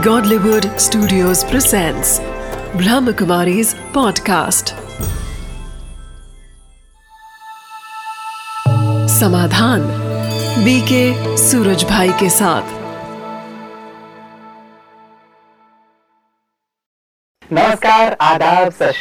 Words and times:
Godlywood 0.00 0.64
Studios 0.64 1.44
presents 1.44 2.20
Brahmakumari's 2.72 3.74
podcast. 3.74 4.70
Samadhan 9.08 9.80
BK 10.64 11.36
Suraj 11.36 11.84
Bhai 11.84 12.08
के 12.08 12.30
साथ। 12.30 12.62
नमस्कार, 17.52 18.16
आदाब, 18.20 18.72
सत 18.72 18.94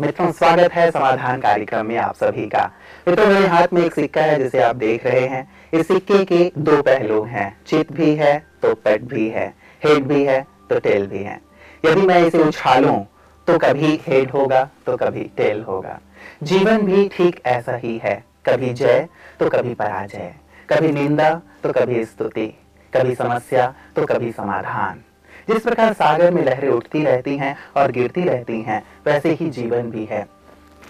मित्रों, 0.00 0.32
स्वागत 0.32 0.72
है 0.72 0.90
समाधान 0.90 1.40
कार्यक्रम 1.40 1.86
में 1.86 1.96
आप 1.96 2.14
सभी 2.14 2.46
का। 2.46 2.72
मित्रों, 3.08 3.26
मेरे 3.26 3.46
हाथ 3.46 3.66
में 3.72 3.84
एक 3.84 3.94
सिक्का 3.94 4.20
है 4.20 4.42
जिसे 4.42 4.62
आप 4.62 4.76
देख 4.76 5.06
रहे 5.06 5.26
हैं। 5.26 5.52
इस 5.74 5.88
सिक्के 5.88 6.24
के 6.24 6.52
दो 6.58 6.82
पहलू 6.82 7.24
हैं। 7.24 7.60
चित 7.66 7.92
भी 7.92 8.14
है 8.14 8.46
तो 8.62 8.74
पेट 8.74 9.02
भी 9.02 9.28
है। 9.28 9.61
हेड 9.84 10.04
भी 10.04 10.22
है 10.24 10.40
तो 10.70 10.78
टेल 10.80 11.06
भी 11.06 11.18
है। 11.18 11.40
यदि 11.84 12.00
मैं 12.00 12.20
इसे 12.26 12.38
उछालूं 12.38 12.98
तो 13.46 13.58
कभी 13.58 14.00
हेड 14.06 14.30
होगा 14.30 14.62
तो 14.86 14.96
कभी 14.96 15.30
टेल 15.36 15.62
होगा। 15.62 15.98
जीवन 16.42 16.82
भी 16.82 17.08
ठीक 17.08 17.40
ऐसा 17.46 17.76
ही 17.76 17.96
है, 17.98 18.14
कभी 18.46 18.72
जय 18.72 19.08
तो 19.40 19.48
कभी 19.48 19.74
पराजय। 19.74 20.34
कभी 20.70 20.92
निंदा 20.92 21.30
तो 21.62 21.72
कभी 21.72 22.04
स्तुति। 22.04 22.46
कभी 22.92 23.14
समस्या 23.14 23.74
तो 23.96 24.04
कभी 24.06 24.30
समाधान। 24.32 25.00
जिस 25.48 25.62
प्रकार 25.62 25.92
सागर 25.92 26.30
में 26.30 26.42
लहरें 26.44 26.68
उठती 26.68 27.04
रहती 27.04 27.36
हैं 27.36 27.56
और 27.76 27.92
गिरती 27.92 28.22
रहती 28.22 28.60
हैं, 28.62 28.82
वैसे 29.06 29.32
ही 29.32 29.48
जीवन 29.50 29.90
भी 29.90 30.04
है। 30.04 30.26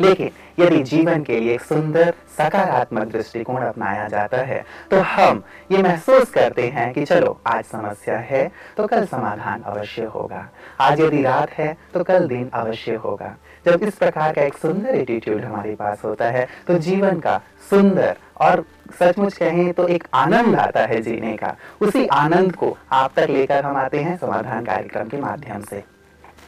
लेकिन 0.01 0.31
यदि 0.59 0.83
जीवन 0.83 1.23
के 1.23 1.39
लिए 1.41 1.55
एक 1.55 1.61
सुंदर, 1.63 2.13
सकारात्मक 2.39 3.09
दृष्टिकोण 3.09 3.63
अपनाया 3.63 4.07
जाता 4.09 4.39
है 4.39 4.65
तो 4.91 5.01
हम 5.01 5.43
ये 5.73 5.83
महसूस 5.83 6.31
करते 6.31 6.67
हैं 6.69 6.93
कि 6.93 7.05
चलो, 7.05 7.39
आज 7.47 7.65
समस्या 7.65 8.19
है 8.21 8.51
तो 8.77 8.87
कल 8.87 9.07
समाधान 9.07 9.63
अवश्य 9.63 10.05
होगा। 10.05 10.49
आज 10.81 11.01
यदि 11.01 11.23
रात 11.23 11.51
है 11.51 11.77
तो 11.95 12.05
कल 12.05 12.27
दिन 12.29 12.49
अवश्य 12.55 12.95
होगा। 12.95 13.35
जब 13.67 13.83
इस 13.83 13.95
प्रकार 13.95 14.33
का 14.33 14.43
एक 14.43 14.55
सुंदर 14.55 14.95
एटीट्यूड 14.95 15.45
हमारे 15.45 15.75
पास 15.75 16.05
होता 16.05 16.31
है 16.31 16.47
तो 16.67 16.79
जीवन 16.79 17.21
का 17.21 17.41
सुंदर 17.71 18.17
और 18.41 18.65
सचमुच 18.99 19.37
कहें 19.37 19.73
तो 19.73 19.87
एक 19.89 20.05
आनंद 20.15 20.57
आता 20.57 20.87
है 20.87 21.01
जीने 21.03 21.37
का। 21.37 21.55
उसी 21.81 22.07
आनंद 22.07 22.55
को 22.57 22.77
आप 22.93 23.13
तक 23.17 23.31
लेकर 23.31 23.65
हम 23.65 23.77
आते 23.77 23.99
हैं 23.99 24.17
समाधान 24.17 24.65
कार्यक्रम 24.65 25.09
के 25.09 25.21
माध्यम 25.21 25.61
से। 25.61 25.83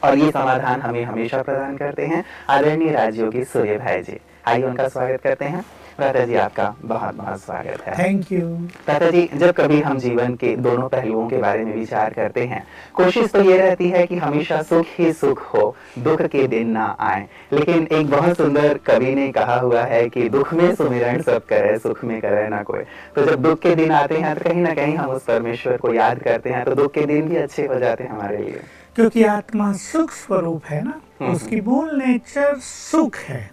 और 0.05 0.17
ये 0.17 0.29
समाधान 0.31 0.81
हमें 0.81 1.03
हमेशा 1.03 1.41
प्रदान 1.41 1.77
करते 1.77 2.05
हैं। 2.05 2.23
आदरणीय 2.49 2.91
राजयोगी 2.91 3.43
सूर्य 3.45 3.77
भाई 3.77 4.01
जी 4.01 4.19
आइए 4.47 4.63
उनका 4.63 4.87
स्वागत 4.87 5.21
करते 5.21 5.45
हैं। 5.45 5.63
भ्राता 5.97 6.23
जी 6.25 6.35
आपका 6.35 6.63
बहुत 6.81 7.15
बहुत 7.15 7.39
स्वागत 7.41 7.81
है। 7.81 7.93
थैंक 7.97 8.31
यू 8.31 8.47
भ्राता 8.85 9.09
जी 9.11 9.29
जब 9.35 9.51
कभी 9.51 9.79
हम 9.81 9.97
जीवन 9.99 10.33
के 10.35 10.55
दोनों 10.57 10.87
पहलुओं 10.89 11.27
के 11.29 11.37
बारे 11.37 11.63
में 11.65 11.73
विचार 11.75 12.13
करते 12.13 12.43
हैं 12.45 12.61
कोशिश 12.93 13.31
तो 13.31 13.41
ये 13.41 13.57
रहती 13.57 13.89
है 13.89 14.05
कि 14.07 14.17
हमेशा 14.17 14.61
सुख 14.61 14.85
ही 14.97 15.11
सुख 15.13 15.41
हो 15.53 15.75
दुख 15.99 16.21
के 16.27 16.47
दिन 16.47 16.69
ना 16.69 16.85
आए। 16.99 17.25
लेकिन 17.53 17.87
एक 17.91 18.09
बहुत 18.11 18.37
सुंदर 18.37 18.77
कवि 18.85 19.15
ने 19.15 19.31
कहा 19.31 19.59
हुआ 19.59 19.83
है 19.83 20.07
कि 20.09 20.29
दुख 20.29 20.53
में 20.53 20.73
सुमिरन 20.75 21.21
सब 21.21 21.45
करे 21.45 21.77
सुख 21.79 22.03
में 22.03 22.19
करे 22.21 22.47
ना 22.49 22.63
कोई। 22.63 22.83
तो 23.15 23.25
जब 23.25 23.41
दुख 23.43 23.59
के 23.59 23.75
दिन 23.75 23.91
आते 23.93 24.17
हैं 24.17 24.35
तो 24.35 24.49
कहीं 24.49 24.61
ना 24.61 24.73
कहीं 24.73 24.95
हम 24.95 25.11
उस 25.11 25.23
परमेश्वर 25.23 25.77
को 25.77 25.93
याद 25.93 26.19
करते 26.19 26.49
हैं 26.49 26.65
तो 26.65 26.75
दुख 26.75 26.93
के 26.93 27.05
दिन 27.05 27.29
भी 27.29 27.35
अच्छे 27.37 27.65
हो 27.65 27.79
जाते 27.79 28.03
हैं 28.03 28.11
हमारे 28.11 28.37
लिए। 28.37 28.61
क्योंकि 28.95 29.23
आत्मा 29.23 29.71
सुख 29.73 30.11
स्वरूप 30.11 30.65
है 30.65 30.83
ना 30.83 31.01
हम्म। 31.21 31.31
उसकी 31.31 31.59
मूल 31.61 31.89
नेचर 31.97 32.55
सुख 32.59 33.15
है। 33.17 33.49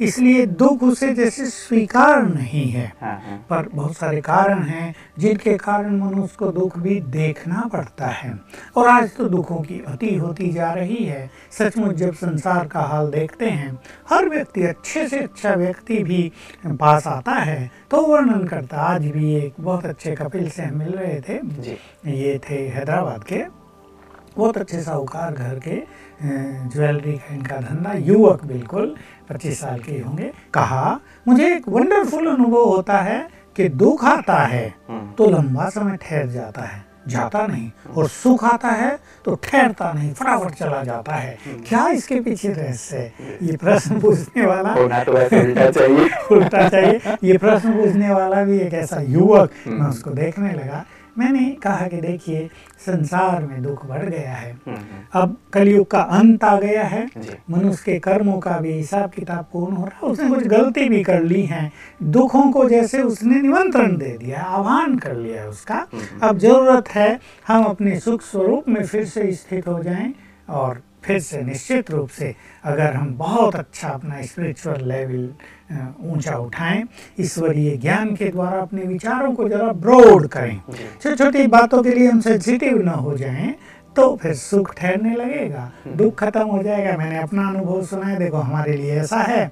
इसलिए 0.00 0.44
दुख 0.46 0.82
उसे 0.82 1.12
जैसे 1.14 1.46
स्वीकार 1.46 2.22
नहीं 2.22 2.64
है। 2.70 2.86
हाँ 3.00 3.14
हाँ। 3.20 3.36
पर 3.50 3.68
बहुत 3.74 3.96
सारे 3.96 4.20
कारण 4.20 4.62
हैं 4.62 4.94
जिनके 5.18 5.56
कारण 5.56 5.98
मनुष्य 6.00 6.36
को 6.38 6.50
दुख 6.52 6.78
भी 6.78 7.00
देखना 7.10 7.62
पड़ता 7.72 8.06
है। 8.06 8.32
और 8.76 8.88
आज 8.88 9.16
तो 9.16 9.28
दुखों 9.28 9.60
की 9.62 9.82
अति 9.88 10.14
होती 10.14 10.50
जा 10.52 10.72
रही 10.72 11.04
है। 11.04 11.30
सचमुच 11.58 11.94
जब 11.96 12.14
संसार 12.14 12.68
का 12.68 12.80
हाल 12.82 13.10
देखते 13.10 13.50
हैं 13.50 13.78
हर 14.10 14.28
व्यक्ति 14.28 14.62
अच्छे 14.66 15.08
से 15.08 15.18
अच्छा 15.18 15.54
व्यक्ति 15.54 16.02
भी 16.04 16.30
पास 16.66 17.06
आता 17.06 17.32
है 17.32 17.70
तो 17.90 18.06
वर्णन 18.06 18.46
करता 18.46 18.76
आज 18.84 19.06
भी 19.06 19.34
एक 19.36 19.52
बहुत 19.60 19.86
अच्छे 19.86 20.14
कपिल 20.14 20.48
से 20.50 20.70
मिल 20.72 20.92
रहे 20.92 21.20
थे। 21.20 21.40
ये 22.16 22.38
थे 22.48 22.66
हैदराबाद 22.68 23.24
के 23.24 23.42
बहुत 24.36 24.56
अच्छे 24.58 24.80
साहूकार 24.82 25.32
घर 25.32 25.58
के 25.66 25.82
ज्वेलरी 26.74 27.12
का 27.12 27.34
इनका 27.34 27.56
धंधा 27.60 27.92
युवक 28.06 28.44
बिल्कुल 28.44 28.94
पच्चीस 29.30 29.60
साल 29.60 29.78
के 29.80 29.98
होंगे। 30.00 30.30
कहा 30.54 30.98
मुझे 31.28 31.54
एक 31.54 31.68
वंडरफुल 31.68 32.26
अनुभव 32.30 32.64
होता 32.64 32.98
है 33.00 33.26
कि 33.56 33.68
दुख 33.68 34.04
आता 34.04 34.38
है 34.46 34.66
हम्म। 34.88 35.12
तो 35.18 35.30
लंबा 35.30 35.68
समय 35.70 35.96
ठहर 36.02 36.26
जाता 36.28 36.62
है 36.62 36.82
जाता 37.08 37.46
नहीं 37.46 37.70
और 37.96 38.06
सुख 38.08 38.44
आता 38.44 38.68
है 38.68 38.98
तो 39.24 39.34
ठहरता 39.44 39.92
नहीं 39.92 40.12
फटाफट 40.14 40.54
चला 40.58 40.82
जाता 40.82 41.14
है। 41.14 41.36
क्या 41.68 41.86
इसके 41.88 42.20
पीछे 42.20 42.52
रहस्य 42.52 42.96
है? 42.96 43.36
ये 43.42 43.56
प्रश्न 43.56 44.00
पूछने 44.00 44.46
वाला 44.46 44.72
होना 44.74 45.02
तो 45.04 45.12
उल्टा 45.12 45.70
चाहिए। 45.70 46.08
उल्टा 46.36 46.68
चाहिए। 46.68 47.16
ये 47.24 47.36
प्रश्न 47.38 47.72
पूछने 47.72 48.10
वाला 48.10 48.42
भी 48.44 48.58
एक 48.58 48.74
ऐसा 48.74 49.00
युवक 49.08 49.50
मैं 49.66 49.88
उसको 49.88 50.10
देखने 50.10 50.52
लगा। 50.52 50.84
मैंने 51.18 51.50
कहा 51.62 51.86
कि 51.86 51.96
देखिए 51.96 52.50
संसार 52.78 53.44
में 53.44 53.62
दुख 53.62 53.86
बढ़ 53.86 54.04
गया 54.04 54.32
है। 54.32 54.52
हम्म, 54.52 54.76
हम्म, 54.76 55.22
अब 55.22 55.36
कलयुग 55.52 55.90
का 55.90 56.00
अंत 56.00 56.44
आ 56.44 56.60
गया 56.60 56.84
है। 56.84 57.08
मनुष्य 57.50 57.82
के 57.92 57.98
कर्मों 57.98 58.38
का 58.38 58.58
भी 58.58 58.72
हिसाब 58.72 59.10
किताब 59.10 59.46
पूर्ण 59.52 59.76
हो 59.76 59.84
रहा 59.84 60.06
है। 60.06 60.12
उसने 60.12 60.28
कुछ 60.28 60.46
गलती 60.46 60.88
भी 60.88 61.02
कर 61.02 61.22
ली 61.22 61.42
है। 61.42 61.72
दुखों 62.02 62.52
को 62.52 62.68
जैसे 62.68 63.02
उसने 63.02 63.40
निमंत्रण 63.40 63.96
दे 63.96 64.18
दिया 64.18 64.40
आह्वान 64.42 64.98
कर 64.98 65.14
लिया 65.16 65.42
है 65.42 65.48
उसका। 65.48 65.86
अब 66.22 66.38
ज़रूरत 66.38 66.88
है 66.88 67.20
हम 67.48 67.64
अपने 67.64 68.00
सुख 68.00 68.22
स्वरूप 68.22 68.68
में 68.68 68.86
फिर 68.86 69.04
से 69.04 69.32
स्थित 69.32 69.68
हो 69.68 69.82
जाएँ 69.82 70.14
और 70.48 70.82
फिर 71.04 71.18
से 71.20 71.42
निश्चित 71.42 71.90
रूप 71.90 72.08
से 72.08 72.34
अगर 72.64 72.94
हम 72.94 73.14
बहुत 73.16 73.56
अच्छा 73.56 73.88
अपना 73.88 74.22
स्पिरिचुअल 74.22 74.86
लेवल 74.88 75.28
ऊँचा 76.04 76.36
उठाएँ, 76.36 76.82
ईश्वरीय 77.20 77.76
ज्ञान 77.76 78.14
के 78.16 78.28
द्वारा 78.28 78.60
अपने 78.60 78.82
विचारों 78.82 79.32
को 79.34 79.48
जरा 79.48 79.70
ब्रॉड 79.84 80.26
करें। 80.28 80.60
छोटी 81.02 81.14
छोटी 81.14 81.46
बातों 81.48 81.82
के 81.82 81.90
लिए 81.90 82.08
हम 82.08 82.20
सेंसिटिव 82.20 82.82
न 82.82 82.88
हो 82.88 83.16
जाएँ 83.18 83.54
तो 83.96 84.14
फिर 84.16 84.34
सुख 84.34 84.74
ठहरने 84.76 85.14
लगेगा, 85.16 85.70
दुख 85.88 86.18
खत्म 86.18 86.46
हो 86.46 86.62
जाएगा। 86.62 86.96
मैंने 86.98 87.18
अपना 87.18 87.46
अनुभव 87.48 87.84
सुना 87.86 88.06
है, 88.06 88.18
देखो 88.18 88.36
हमारे 88.36 88.76
लिए 88.76 88.94
ऐसा 89.00 89.16
है 89.18 89.46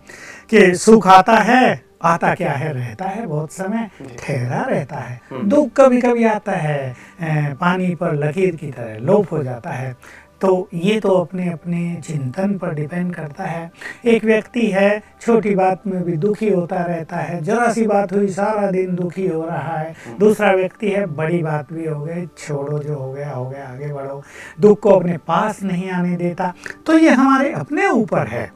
कि 0.50 0.74
सुख 0.76 1.06
आता 1.08 1.36
है, 1.38 1.82
आता 2.02 2.34
क्या 2.34 2.52
है? 2.52 2.72
रहता 2.74 3.04
है, 3.04 3.26
बहुत 3.26 3.52
समय 3.52 3.88
ठहरा 4.18 4.62
रहता 4.64 4.96
है। 4.96 5.20
दुख 5.44 5.70
कभी 5.76 6.00
कभी 6.00 6.24
आता 6.24 6.52
है 6.52 7.54
पानी 7.54 7.94
पर 7.94 8.14
लकीर 8.16 8.56
की 8.56 8.70
तरह 8.70 8.98
लोप 9.00 9.32
हो 9.32 9.42
जाता 9.42 9.70
है। 9.70 9.94
तो 10.42 10.68
ये 10.74 11.00
तो 11.00 11.08
अपने 11.08 11.50
अपने 11.50 12.00
चिंतन 12.04 12.58
पर 12.58 12.74
डिपेंड 12.74 13.14
करता 13.14 13.44
है। 13.44 13.72
एक 14.04 14.24
व्यक्ति 14.24 14.66
है, 14.66 15.02
छोटी 15.20 15.54
बात 15.54 15.86
में 15.86 16.02
भी 16.02 16.12
दुखी 16.12 16.50
होता 16.50 16.76
रहता 16.76 17.16
है, 17.16 17.42
जरा 17.42 17.72
सी 17.72 17.86
बात 17.86 18.12
हुई, 18.12 18.28
सारा 18.28 18.70
दिन 18.70 18.94
दुखी 18.94 19.26
हो 19.26 19.44
रहा 19.44 19.78
है। 19.78 19.94
दूसरा 20.20 20.52
व्यक्ति 20.52 20.88
है, 20.88 21.06
बड़ी 21.06 21.42
बात 21.42 21.72
भी 21.72 21.86
हो 21.86 22.04
गई, 22.04 22.26
छोड़ो 22.38 22.78
जो 22.78 22.94
हो 22.94 23.12
गया 23.12 23.30
हो 23.30 23.50
गया, 23.50 23.68
आगे 23.68 23.92
बढ़ो। 23.92 24.22
दुख 24.60 24.80
को 24.80 24.90
अपने 24.90 25.16
पास 25.16 25.62
नहीं 25.62 25.90
आने 25.90 26.16
देता। 26.16 26.54
तो 26.86 26.98
ये 26.98 27.10
हमारे 27.10 27.52
अपने 27.52 27.88
ऊपर 27.88 28.26
है 28.26 28.52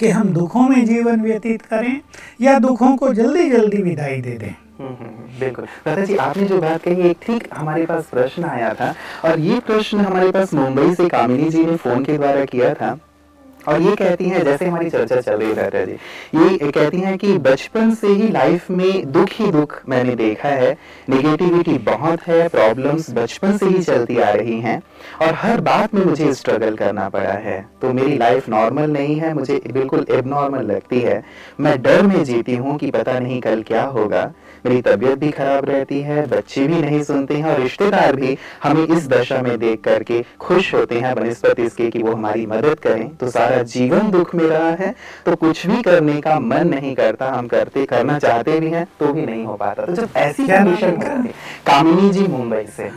कि 0.00 0.08
हम 0.08 0.28
दुखों 0.28 0.68
में 0.68 0.86
जीवन 0.86 1.20
व्यतीत 1.20 1.62
करें 1.62 2.00
या 2.40 2.58
दुखों 2.58 2.96
को 2.96 3.14
जल्दी 3.14 3.50
जल्दी 3.50 3.82
विदाई 3.82 4.20
दे 4.20 4.30
दें। 4.30 4.54
बिल्कुल। 5.40 5.64
दादा 5.86 6.04
जी 6.04 6.16
आपने 6.16 6.44
जो 6.44 6.60
बात 6.60 6.82
कही 6.82 7.08
एक 7.10 7.18
ठीक 7.22 7.48
हमारे 7.54 7.86
पास 7.86 8.06
प्रश्न 8.06 8.44
आया 8.44 8.72
था 8.74 8.94
और 9.24 9.38
ये 9.40 9.60
प्रश्न 9.60 10.00
हमारे 10.00 10.30
पास 10.30 10.54
मुंबई 10.54 10.94
से 10.94 11.08
कामिनी 11.08 11.48
जी 11.50 11.64
ने 11.64 11.76
फ़ोन 11.76 12.04
के 12.04 12.18
द्वारा 12.18 12.44
किया 12.44 12.74
था 12.74 12.98
और 13.68 13.82
ये 13.82 13.94
कहती 13.96 14.28
हैं 14.28 14.42
जैसे 14.44 14.66
हमारी 14.66 14.90
चर्चा 14.90 15.20
चल 15.20 15.36
रही 15.36 15.52
है 15.52 15.86
जी 15.86 15.92
ये 16.38 16.70
कहती 16.70 17.00
हैं 17.00 17.16
कि 17.18 17.36
बचपन 17.38 17.94
से 17.94 18.06
ही 18.06 18.28
लाइफ 18.28 18.70
में 18.70 19.12
दुख 19.12 19.28
ही 19.32 19.50
दुख 19.52 19.78
मैंने 19.88 20.14
देखा 20.14 20.48
है 20.48 20.72
नेगेटिविटी 21.08 21.76
बहुत 21.78 22.26
है 22.26 22.48
प्रॉब्लम्स 22.48 23.10
बचपन 23.10 23.56
से 23.58 23.66
ही 23.66 23.82
चलती 23.82 24.18
आ 24.18 24.30
रही 24.30 24.60
हैं 24.60 24.80
और 25.22 25.34
हर 25.34 25.60
बात 25.60 25.94
में 25.94 26.04
मुझे 26.04 26.32
स्ट्रगल 26.34 26.76
करना 26.76 27.08
पड़ा 27.08 27.32
है। 27.44 27.60
तो 27.82 27.92
मेरी 27.92 28.18
लाइफ 28.18 28.48
नॉर्मल 28.48 28.90
नहीं 28.90 29.16
है 29.16 29.32
मुझे 29.34 29.60
बिल्कुल 29.72 30.06
एबनॉर्मल 30.10 30.64
लगती 30.66 31.00
है। 31.00 31.22
मैं 31.60 31.80
डर 31.82 32.02
में 32.02 32.22
जीती 32.24 32.56
हूँ 32.56 32.78
कि 32.78 32.90
पता 32.90 33.18
नहीं 33.18 33.40
कल 33.40 33.62
क्या 33.62 33.84
होगा। 33.88 34.32
मेरी 34.64 34.80
तबीयत 34.82 35.18
भी 35.18 35.30
खराब 35.30 35.64
रहती 35.64 36.00
है 36.00 36.26
बच्चे 36.28 36.66
भी 36.66 36.80
नहीं 36.80 37.02
सुनते 37.02 37.36
हैं 37.36 37.52
और 37.52 37.60
रिश्तेदार 37.60 38.16
भी 38.16 38.36
हमें 38.62 38.86
इस 38.86 39.08
दशा 39.08 39.40
में 39.42 39.58
देख 39.58 39.80
करके 39.80 40.22
खुश 40.40 40.72
होते 40.74 41.00
हैं 41.00 41.14
बनस्पत 41.16 41.60
इसके 41.60 41.88
कि 41.90 42.02
वो 42.02 42.12
हमारी 42.12 42.46
मदद 42.46 42.78
करें। 42.78 43.08
तो 43.16 43.30
सारा 43.30 43.62
जीवन 43.64 44.10
दुख 44.10 44.34
में 44.34 44.44
रहा 44.44 44.70
है 44.80 44.94
तो 45.26 45.34
कुछ 45.36 45.66
भी 45.66 45.82
करने 45.82 46.20
का 46.20 46.38
मन 46.40 46.68
नहीं 46.68 46.94
करता 46.94 47.32
हम 47.32 47.46
करते 47.48 47.84
करना 47.86 48.18
चाहते 48.18 48.58
भी 48.60 48.70
हैं 48.70 48.86
तो 49.00 49.12
भी 49.12 49.26
नहीं 49.26 49.44
हो 49.44 49.54
पाता। 49.56 49.86
तो 49.86 49.92
जब 49.92 50.08
ऐसी 50.16 50.46
कंडीशन 50.46 50.96
कामिनी 51.66 52.10
जी 52.10 52.26
मुंबई 52.28 52.64
से। 52.76 52.90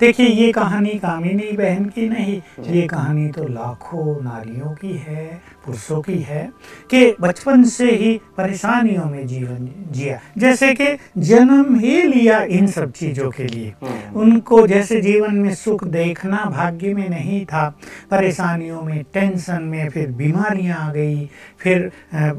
देखिए 0.00 0.26
ये 0.26 0.50
कहानी 0.52 0.94
कामिनी 0.98 1.50
बहन 1.56 1.84
की 1.84 2.08
नहीं 2.08 2.40
ये 2.68 2.86
कहानी 2.86 3.28
तो 3.28 3.46
लाखों 3.48 4.20
नारियों 4.22 4.72
की 4.74 4.92
है 4.98 5.26
पुरुषों 5.64 6.00
की 6.02 6.18
है 6.20 6.42
कि 6.90 7.14
बचपन 7.20 7.62
से 7.64 7.90
ही 7.90 8.12
परेशानियों 8.36 9.04
में 9.04 9.26
जीवन 9.26 9.68
जिया। 9.90 10.18
जैसे 10.38 10.72
कि 10.74 10.86
जन्म 11.18 11.78
ही 11.80 12.02
लिया 12.02 12.42
इन 12.50 12.66
सब 12.66 12.90
चीज़ों 12.92 13.30
के 13.30 13.44
लिए। 13.44 13.72
हम्म। 13.82 14.20
उनको 14.20 14.66
जैसे 14.66 15.00
जीवन 15.00 15.34
में 15.34 15.54
सुख 15.54 15.84
देखना 15.84 16.44
भाग्य 16.50 16.92
में 16.94 17.08
नहीं 17.08 17.44
था 17.46 17.68
परेशानियों 18.10 18.82
में 18.82 19.02
टेंशन 19.14 19.62
में 19.62 19.88
फिर 19.90 20.10
बीमारियाँ 20.12 20.78
आ 20.78 20.92
गई 20.92 21.24
फिर 21.58 21.90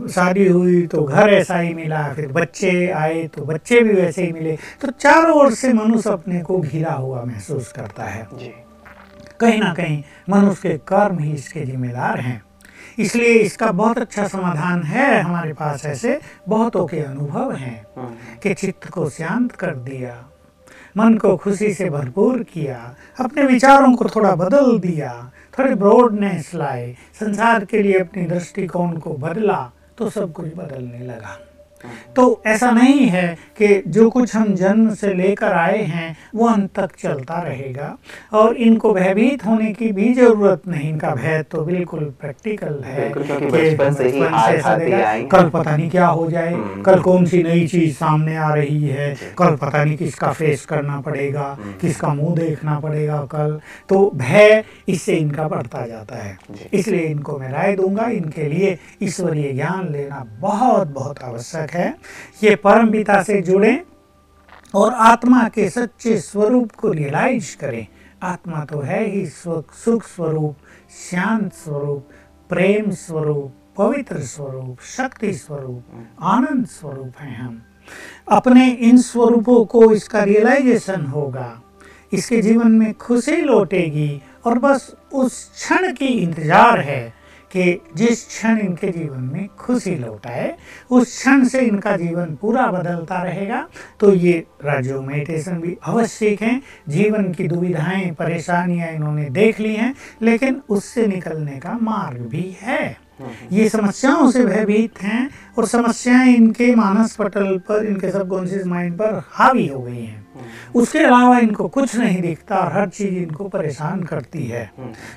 शादी 0.10 0.48
हुई 0.48 0.86
तो 0.88 1.04
घर 1.04 1.34
ऐसा 1.34 1.60
ही 1.60 1.74
मिला 1.74 2.04
फिर 2.14 2.28
बच्चे 2.32 2.88
आए 2.92 3.24
तो 3.28 3.46
बच्चे 3.46 3.80
भी 3.80 3.94
वैसे 3.94 4.26
ही 4.26 4.32
मिले। 4.34 4.58
तो 4.82 4.92
चारों 4.92 5.40
ओर 5.40 5.54
से 5.54 5.74
मनुष्य 5.74 6.10
अपने 6.10 6.40
को 6.42 6.60
घिरा 6.60 6.94
हुआ 6.94 7.24
महसूस 7.24 7.45
करता 7.50 8.04
है। 8.04 8.28
कहीं 9.40 9.60
ना 9.60 9.74
कहीं 9.74 10.04
मनुष्य 10.30 10.70
के 10.70 10.78
कर्म 10.78 11.20
ही 11.20 11.32
इसके 11.32 11.66
जिम्मेदार 11.66 12.20
हैं। 12.20 12.44
इसलिए 13.00 13.34
इसका 13.34 13.72
बहुत 13.72 13.98
अच्छा 13.98 14.28
समाधान 14.28 14.84
है 14.84 15.22
हमारे 15.22 15.54
पास 15.54 15.86
ऐसे 15.86 16.20
बहुतों 16.50 16.86
के 16.86 17.00
अनुभव 17.00 17.52
हैं 17.52 17.86
हम्म, 17.98 18.16
कि 18.44 18.54
चित्त 18.54 18.90
को 18.90 19.10
शांत 19.10 19.52
कर 19.52 19.76
दिया 19.76 20.26
मन 20.98 21.18
को 21.18 21.38
खुशी 21.38 21.74
से 21.74 21.90
भरपूर 21.90 22.44
किया 22.44 22.96
अपने 23.20 23.44
विचारों 23.44 23.96
को 23.96 24.06
थोड़ा 24.06 24.36
बदल 24.36 24.80
दिया 24.80 25.32
थोड़े 25.60 25.76
ब्रॉडनेस 25.76 26.54
लाए 26.56 26.96
संसार 27.20 27.66
के 27.66 27.82
लिए 27.84 28.00
अपनी 28.00 28.26
दृष्टिकोण 28.26 28.98
को 28.98 29.14
बदला 29.14 29.72
तो 29.98 30.10
सब 30.10 30.34
कुछ 30.34 30.46
बदलने 30.46 31.00
लगा। 31.00 31.38
तो 32.16 32.42
ऐसा 32.48 32.72
नहीं 32.72 33.06
है 33.08 33.28
कि 33.58 33.68
जो 33.88 34.10
कुछ 34.10 34.36
हम 34.36 34.54
जन्म 34.56 34.94
से 34.96 35.14
लेकर 35.14 35.54
आए 35.54 35.82
हैं 35.84 36.16
वो 36.36 36.48
अंत 36.48 36.70
तक 36.76 36.96
चलता 37.00 37.40
रहेगा। 37.42 37.96
और 38.34 38.56
इनको 38.58 38.94
भयभीत 38.94 39.46
होने 39.46 39.72
की 39.74 39.92
भी 39.92 40.14
ज़रूरत 40.14 40.68
नहीं 40.68 40.90
इनका 40.90 41.14
भय 41.16 41.44
तो 41.52 41.62
बिल्कुल 41.66 42.04
प्रैक्टिकल 42.22 42.82
है 42.86 43.10
बचपन 43.10 43.94
से 43.94 44.10
ही 44.10 45.28
कल 45.28 45.50
पता 45.50 45.76
नहीं 45.76 45.90
क्या 45.90 46.08
हो 46.08 46.30
जाए 46.32 46.54
हम्म। 46.54 46.82
कल 46.82 47.00
कौन 47.02 47.26
सी 47.26 47.44
नई 47.44 47.68
चीज़ 47.68 47.94
सामने 47.96 48.36
आ 48.38 48.54
रही 48.54 48.88
है 48.88 49.14
कल 49.38 49.56
पता 49.56 49.84
नहीं 49.84 49.98
किसका 49.98 50.32
फेस 50.32 50.66
करना 50.66 51.00
पड़ेगा 51.02 51.46
हम्म। 51.60 51.74
किसका 51.82 52.14
मुँह 52.14 52.36
देखना 52.36 52.80
पड़ेगा 52.80 53.22
कल। 53.32 53.60
तो 53.90 54.00
भय 54.16 54.64
इससे 54.88 55.16
इनका 55.16 55.48
बढ़ता 55.48 55.86
जाता 55.88 56.16
है। 56.16 56.38
इसलिए 56.74 57.06
इनको 57.06 57.38
मैं 57.40 57.52
राय 57.52 57.76
दूँगा 57.76 58.08
इनके 58.12 58.48
लिए 58.50 58.78
ईश्वरीय 59.04 59.52
ज्ञान 59.54 59.92
लेना 59.92 60.26
बहुत 60.40 60.88
बहुत 60.88 61.24
आवश्यक 61.24 61.72
है 61.72 61.75
ये 62.44 62.56
परम 62.56 62.92
पिता 62.92 63.22
से 63.24 63.42
जुड़े 63.42 63.82
और 64.74 64.94
आत्मा 64.94 65.48
के 65.50 65.70
सच्चे 65.70 66.18
स्वरूप 66.18 66.72
को 66.72 66.92
रियलाइज़ 66.92 67.56
करें। 67.58 67.86
आत्मा 68.24 68.64
तो 68.66 68.80
है 68.80 69.04
ही 69.06 69.26
सुख 69.26 70.04
स्वरूप, 70.08 70.56
शांत 71.12 71.54
स्वरूप, 71.54 72.10
प्रेम 72.50 72.92
स्वरूप, 72.92 73.54
पवित्र 73.78 74.20
स्वरूप, 74.20 74.82
शक्ति 74.98 75.34
स्वरूप, 75.34 75.84
आनंद 76.22 76.66
स्वरूप 76.68 77.18
हैं 77.20 77.38
हम। 77.38 77.62
अपने 78.32 78.70
इन 78.70 78.98
स्वरूपों 78.98 79.64
को 79.66 79.92
इसका 79.94 80.24
रियलाइजेशन 80.24 81.06
होगा। 81.06 81.62
इसके 82.14 82.42
जीवन 82.42 82.72
में 82.72 82.94
खुशी 82.94 83.36
लौटेगी 83.36 84.22
और 84.46 84.60
बस 84.60 84.96
उस 85.14 85.44
क्षण 85.54 85.94
की 85.94 86.08
इंतज़ार 86.08 86.80
है। 86.80 87.14
कि 87.56 87.82
जिस 87.96 88.26
क्षण 88.28 88.58
इनके 88.58 88.88
जीवन 88.88 89.30
में 89.34 89.48
खुशी 89.60 89.96
लौटाए 89.96 90.56
उस 90.92 91.18
क्षण 91.18 91.44
से 91.44 91.60
इनका 91.60 91.96
जीवन 91.98 92.36
पूरा 92.36 92.66
बदलता 92.68 93.22
रहेगा। 93.24 93.68
तो 94.00 94.14
ये 94.14 94.44
राजयोग 94.66 95.06
मेडिटेशन 95.06 95.62
भी 95.62 95.78
अवश्य 95.84 96.08
सीखें 96.08 96.60
जीवन 96.90 97.32
की 97.34 97.48
दुविधाएँ, 97.48 98.12
परेशानियाँ 98.12 98.90
इन्होंने 98.90 99.30
देख 99.30 99.60
ली 99.60 99.74
हैं, 99.76 99.94
लेकिन 100.22 100.62
उससे 100.70 101.08
निकलने 101.08 101.60
का 101.60 101.78
मार्ग 101.82 102.20
भी 102.22 102.56
है। 102.62 102.98
ये 103.52 103.70
समस्याओं 103.70 104.32
से 104.32 104.46
भयभीत 104.46 105.02
हैं 105.02 105.30
और 105.58 105.66
समस्याएँ 105.66 106.36
इनके 106.36 106.74
मानस 106.76 107.16
पटल 107.16 107.58
पर, 107.58 107.86
इनके 107.86 108.12
सबकॉन्शियस 108.12 108.66
माइंड 108.66 108.94
पर 108.94 109.22
हावी 109.32 109.68
हो 109.68 109.82
गई 109.82 110.04
हैं। 110.04 110.25
उसके 110.76 111.00
अलावा 111.00 111.38
इनको 111.40 111.68
कुछ 111.68 111.96
नहीं 111.96 112.22
दिखता 112.22 112.58
और 112.58 112.72
हर 112.74 112.90
चीज़ 112.90 113.16
इनको 113.16 113.48
परेशान 113.48 114.04
करती 114.04 114.46
है। 114.46 114.70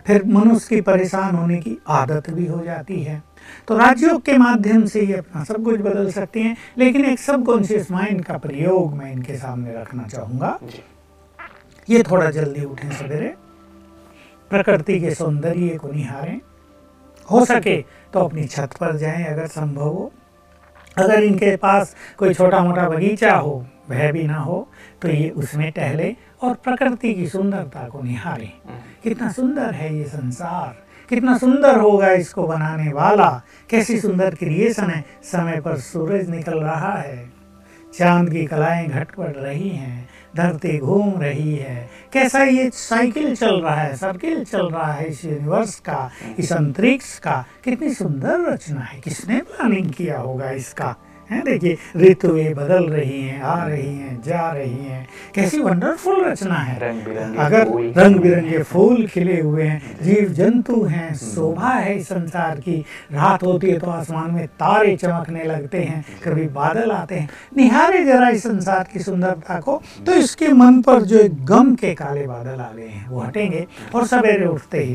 फिर 0.06 0.24
मनुष्य 0.26 0.68
की 0.68 0.80
परेशान 0.80 1.34
होने 1.34 1.58
की 1.58 1.76
आदत 1.88 2.30
भी 2.30 2.46
हो 2.46 2.62
जाती 2.64 3.02
है। 3.02 3.22
तो 3.68 3.76
राजयोग 3.78 4.22
के 4.22 4.36
माध्यम 4.38 4.84
से 4.86 5.00
ये 5.00 5.16
अपना 5.16 5.44
सब 5.44 5.64
कुछ 5.64 5.80
बदल 5.80 6.10
सकती 6.10 6.42
हैं 6.42 6.56
लेकिन 6.78 7.04
एक 7.04 7.18
सबकॉन्शियस 7.18 7.90
माइंड 7.90 8.24
का 8.24 8.38
प्रयोग 8.38 8.94
मैं 8.94 9.12
इनके 9.12 9.36
सामने 9.36 9.72
रखना 9.72 10.02
चाहूँगा। 10.02 10.58
ये 11.88 12.02
थोड़ा 12.02 12.30
जल्दी 12.30 12.64
उठें 12.64 12.90
सवेरे। 12.90 13.34
प्रकृति 14.50 15.00
के 15.00 15.10
सौंदर्य 15.14 15.76
को 15.76 15.88
निहारें। 15.88 16.40
हो 17.28 17.44
सके 17.44 17.76
तो 18.12 18.20
अपनी 18.20 18.44
छत 18.44 18.74
पर 18.80 18.96
जाएँ 18.96 19.24
अगर 19.24 19.46
संभव 19.46 19.88
हो। 19.88 20.10
अगर 20.98 21.22
इनके 21.22 21.56
पास 21.56 21.94
कोई 22.18 22.34
छोटा 22.34 22.60
मोटा 22.60 22.88
बगीचा 22.88 23.34
हो, 23.34 23.66
वह 23.90 24.12
भी 24.12 24.22
ना 24.22 24.36
हो 24.36 24.68
तो 25.02 25.08
ये 25.08 25.28
उसमें 25.30 25.70
टहले 25.72 26.16
और 26.42 26.54
प्रकृति 26.54 27.14
की 27.14 27.26
सुंदरता 27.28 27.88
को 27.88 28.02
निहारें। 28.02 28.52
कितना 29.04 29.30
सुंदर 29.32 29.74
है 29.74 29.96
ये 29.96 30.04
संसार। 30.04 30.76
कितना 31.08 31.38
सुंदर 31.38 31.78
होगा 31.78 32.10
इसको 32.12 32.46
बनाने 32.46 32.92
वाला। 32.92 33.42
कैसी 33.70 34.00
सुंदर 34.00 34.34
क्रिएशन 34.34 34.90
है। 34.90 35.04
समय 35.24 35.60
पर 35.60 35.76
सूरज 35.76 36.28
निकल 36.30 36.58
रहा 36.58 36.92
है। 36.92 37.32
चाँद 37.98 38.30
की 38.30 38.44
कलाएँ 38.44 38.88
घट 38.88 39.14
पड़ 39.14 39.30
रही 39.30 39.68
हैं। 39.68 40.08
धरती 40.38 40.78
घूम 40.78 41.20
रही 41.20 41.56
है। 41.56 41.90
कैसा 42.12 42.42
ये 42.42 42.70
साइकिल 42.74 43.36
चल 43.36 43.60
रहा 43.60 43.74
है? 43.74 43.96
सर्किल 43.96 44.44
चल 44.44 44.68
रहा 44.68 44.92
है 44.92 45.06
इस 45.06 45.24
यूनिवर्स 45.24 45.80
का, 45.80 46.10
इस 46.38 46.52
अंतरिक्ष 46.52 47.18
का। 47.18 47.44
कितनी 47.64 47.94
सुंदर 47.94 48.52
रचना 48.52 48.80
है। 48.80 49.00
किसने 49.00 49.40
प्लानिंग 49.40 49.90
किया 49.90 50.18
होगा 50.18 50.50
इसका? 50.50 50.96
है? 51.30 51.42
देखिए 51.42 51.76
ऋतुएँ 51.98 52.52
बदल 52.54 52.84
रही 52.86 53.20
हैं 53.20 53.40
आ 53.42 53.64
रही 53.66 53.94
हैं 53.96 54.20
जा 54.22 54.50
रही 54.52 54.84
हैं। 54.84 55.06
कैसी 55.34 55.60
वंडरफुल 55.60 56.24
रचना 56.24 56.54
है। 56.54 56.78
रंग 56.80 57.36
अगर 57.36 57.66
रंग 57.96 58.16
बिरंगे 58.16 58.62
फूल 58.62 59.06
खिले 59.06 59.40
हुए 59.40 59.64
हैं 59.64 59.96
जीव 60.02 60.28
जंतु 60.34 60.82
हैं 60.84 61.14
शोभा 61.14 61.70
है 61.70 61.96
इस 61.96 62.08
संसार 62.08 62.60
की। 62.60 62.76
रात 63.12 63.42
होती 63.42 63.70
है 63.70 63.78
तो 63.78 63.90
आसमान 63.90 64.30
में 64.30 64.46
तारे 64.46 64.96
चमकने 64.96 65.44
लगते 65.44 65.82
हैं 65.82 66.04
कभी 66.24 66.46
बादल 66.54 66.90
आते 66.92 67.14
हैं। 67.14 67.28
निहारे 67.56 68.04
जरा 68.04 68.28
इस 68.28 68.42
संसार 68.42 68.88
की 68.92 68.98
सुंदरता 69.00 69.60
को 69.60 69.80
तो 70.06 70.12
इसके 70.14 70.48
मन 70.54 70.80
पर 70.82 71.02
जो 71.02 71.18
एक 71.18 71.44
गम 71.44 71.74
के 71.74 71.94
काले 71.94 72.26
बादल 72.26 72.60
आ 72.60 72.70
गए 72.72 72.88
हैं 72.88 73.08
वो 73.08 73.20
हटेंगे 73.20 73.66
और 73.94 74.06
सवेरे 74.06 74.46
उठते 74.46 74.78
ही 74.78 74.94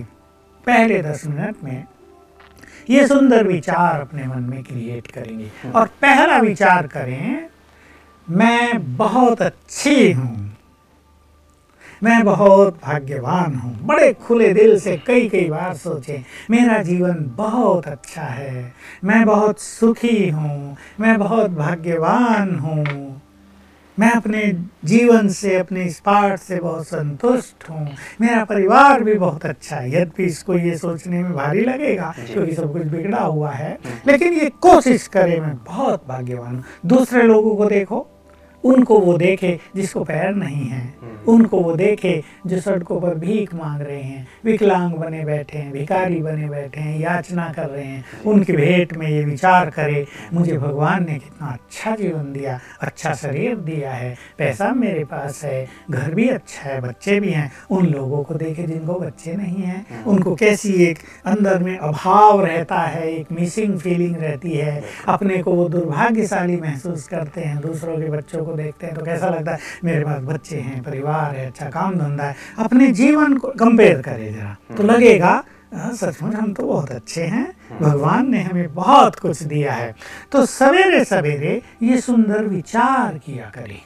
पहले 0.68 1.02
दस 1.02 1.26
मिनट 1.28 1.64
में 1.64 1.84
ये 2.90 3.08
सुंदर 3.08 3.48
विचार 3.48 4.02
अपने 4.02 4.24
मन 4.24 4.42
में 4.42 4.64
क्रिएट 4.64 5.08
करेंगे। 5.08 5.72
और 5.76 5.88
पहला 5.88 6.38
विचार 6.38 6.88
करें, 6.88 7.50
मैं 8.30 8.98
बहुत 8.98 9.42
अच्छी 9.42 10.12
हूँ। 10.12 10.58
मैं 12.04 12.24
बहुत 12.24 12.80
भाग्यवान 12.84 13.56
हूँ। 13.56 13.80
बड़े 13.82 14.14
खुले 14.14 14.54
दिल 14.54 14.80
से 14.80 14.98
कई 14.98 15.30
कई 15.30 15.50
बार 15.50 15.74
सोचे, 15.74 16.24
मेरा 16.52 16.78
जीवन 16.78 17.32
बहुत 17.38 17.88
अच्छा 17.88 18.22
है। 18.22 18.74
मैं 19.04 19.26
बहुत 19.26 19.60
सुखी 19.60 20.30
हूँ। 20.30 20.78
मैं 21.00 21.20
बहुत 21.20 21.52
भाग्यवान 21.52 22.60
हूँ। 22.60 23.22
मैं 24.00 24.12
अपने 24.12 24.42
जीवन 24.86 25.28
से 25.30 25.56
अपने 25.56 25.84
इस 25.84 26.00
पाठ 26.00 26.40
से 26.40 26.60
बहुत 26.60 26.88
संतुष्ट 26.88 27.70
हूँ। 27.70 27.88
मेरा 28.22 28.44
परिवार 28.46 29.04
भी 29.04 29.14
बहुत 29.14 29.46
अच्छा 29.46 29.76
है। 29.76 29.90
यद्यपि 29.90 30.24
इसको 30.24 30.54
ये 30.54 30.78
सोचने 30.78 31.22
में 31.24 31.34
भारी 31.34 31.66
लगेगा 31.66 32.14
क्योंकि 32.20 32.56
सब 32.56 32.72
कुछ 32.74 32.84
बिगड़ा 32.84 33.22
हुआ 33.22 33.52
है 33.52 33.78
लेकिन 34.08 34.34
ये 34.34 34.50
कोशिश 34.62 35.08
करे 35.08 35.40
मैं 35.40 35.56
बहुत 35.58 36.08
भाग्यवान 36.08 36.56
हूँ। 36.56 36.64
दूसरे 36.86 37.24
लोगों 37.24 37.56
को 37.56 37.66
देखो। 37.66 38.08
उनको 38.64 39.00
वो 39.00 39.18
देखे 39.18 39.60
जिसको 39.76 40.04
पैर 40.04 40.36
नहीं 40.36 40.66
है। 40.66 41.04
उनको 41.28 41.60
वो 41.60 41.76
देखे 41.76 42.24
जो 42.48 42.60
सड़कों 42.60 43.00
पर 43.02 43.16
भीख 43.16 43.54
मांग 43.54 43.82
रहे 43.82 44.02
हैं। 44.02 44.28
विकलांग 44.46 44.94
बने 44.94 45.24
बैठे 45.26 45.58
हैं 45.58 45.72
भिखारी 45.72 46.20
बने 46.22 46.50
बैठे 46.50 46.80
हैं 46.80 47.00
याचना 47.00 47.48
कर 47.56 47.68
रहे 47.70 47.84
हैं। 47.84 48.04
उनकी 48.26 48.54
भेंट 48.54 48.94
में 48.94 49.08
ये 49.08 49.24
विचार 49.24 49.70
करे 49.70 50.06
मुझे 50.34 50.58
भगवान 50.58 51.06
ने 51.06 51.14
कितना 51.14 51.48
अच्छा 51.48 51.96
जीवन 51.96 52.32
दिया 52.34 52.60
अच्छा 52.82 53.14
शरीर 53.14 53.56
दिया 53.56 53.92
है 53.92 54.16
पैसा 54.38 54.72
मेरे 54.74 55.04
पास 55.04 55.44
है 55.44 55.68
घर 55.92 56.14
भी 56.14 56.28
अच्छा 56.30 56.70
है 56.70 56.80
बच्चे 56.82 57.20
भी 57.20 57.32
हैं। 57.32 57.52
उन 57.72 57.86
लोगों 57.86 58.24
को 58.24 58.34
देखे 58.34 58.64
जिनको 58.64 58.94
बच्चे 58.94 59.34
नहीं 59.34 59.64
हैं। 59.64 60.04
उनको 60.04 60.36
कैसी 60.36 60.74
एक 60.86 61.00
अंदर 61.26 61.64
में 61.64 61.78
अभाव 61.78 62.46
रहता 62.46 62.80
है 62.80 63.08
एक 63.14 63.32
मिसिंग 63.32 63.78
फीलिंग 63.80 64.18
रहती 64.18 64.52
है। 64.52 64.84
अपने 65.08 65.38
को 65.38 65.52
वो 65.52 65.70
दुर्भाग्यशाली 65.70 66.58
महसूस 66.58 67.08
करते 67.08 67.42
हैं 67.42 67.60
दूसरों 67.62 67.98
के 67.98 68.10
बच्चों 68.10 68.46
को 68.46 68.53
देखते 68.56 68.88
हैं 68.88 68.96
तो 68.96 69.06
कैसा 69.06 69.30
लगता 69.30 69.52
है? 69.52 69.60
मेरे 69.84 70.06
पास 70.06 70.22
बच्चे 70.22 70.58
हैं 70.58 70.84
परिवार 70.84 71.36
है 71.36 71.46
अच्छा 71.48 71.70
काम 71.70 71.96
धंधा 71.96 72.24
है 72.24 72.36
अपने 72.60 72.88
जीवन 72.92 73.38
को 73.38 73.48
कंपेयर 73.48 74.02
करे 74.02 74.32
जरा। 74.32 74.56
तो 74.78 74.84
लगेगा 74.84 75.44
हाँ, 75.74 75.94
सचमुच 75.94 76.34
हम 76.36 76.54
तो 76.54 76.64
बहुत 76.64 76.92
अच्छे 76.92 77.24
हैं 77.24 77.46
भगवान 77.82 78.30
ने 78.30 78.42
हमें 78.44 78.74
बहुत 78.74 79.16
कुछ 79.16 79.42
दिया 79.44 79.74
है। 79.74 79.96
तो 80.32 80.46
सवेरे 80.46 81.04
सवेरे 81.06 81.62
ये 81.84 82.02
सुंदर 82.02 82.44
विचार 82.44 83.18
किया 83.18 83.50
करें। 83.56 83.80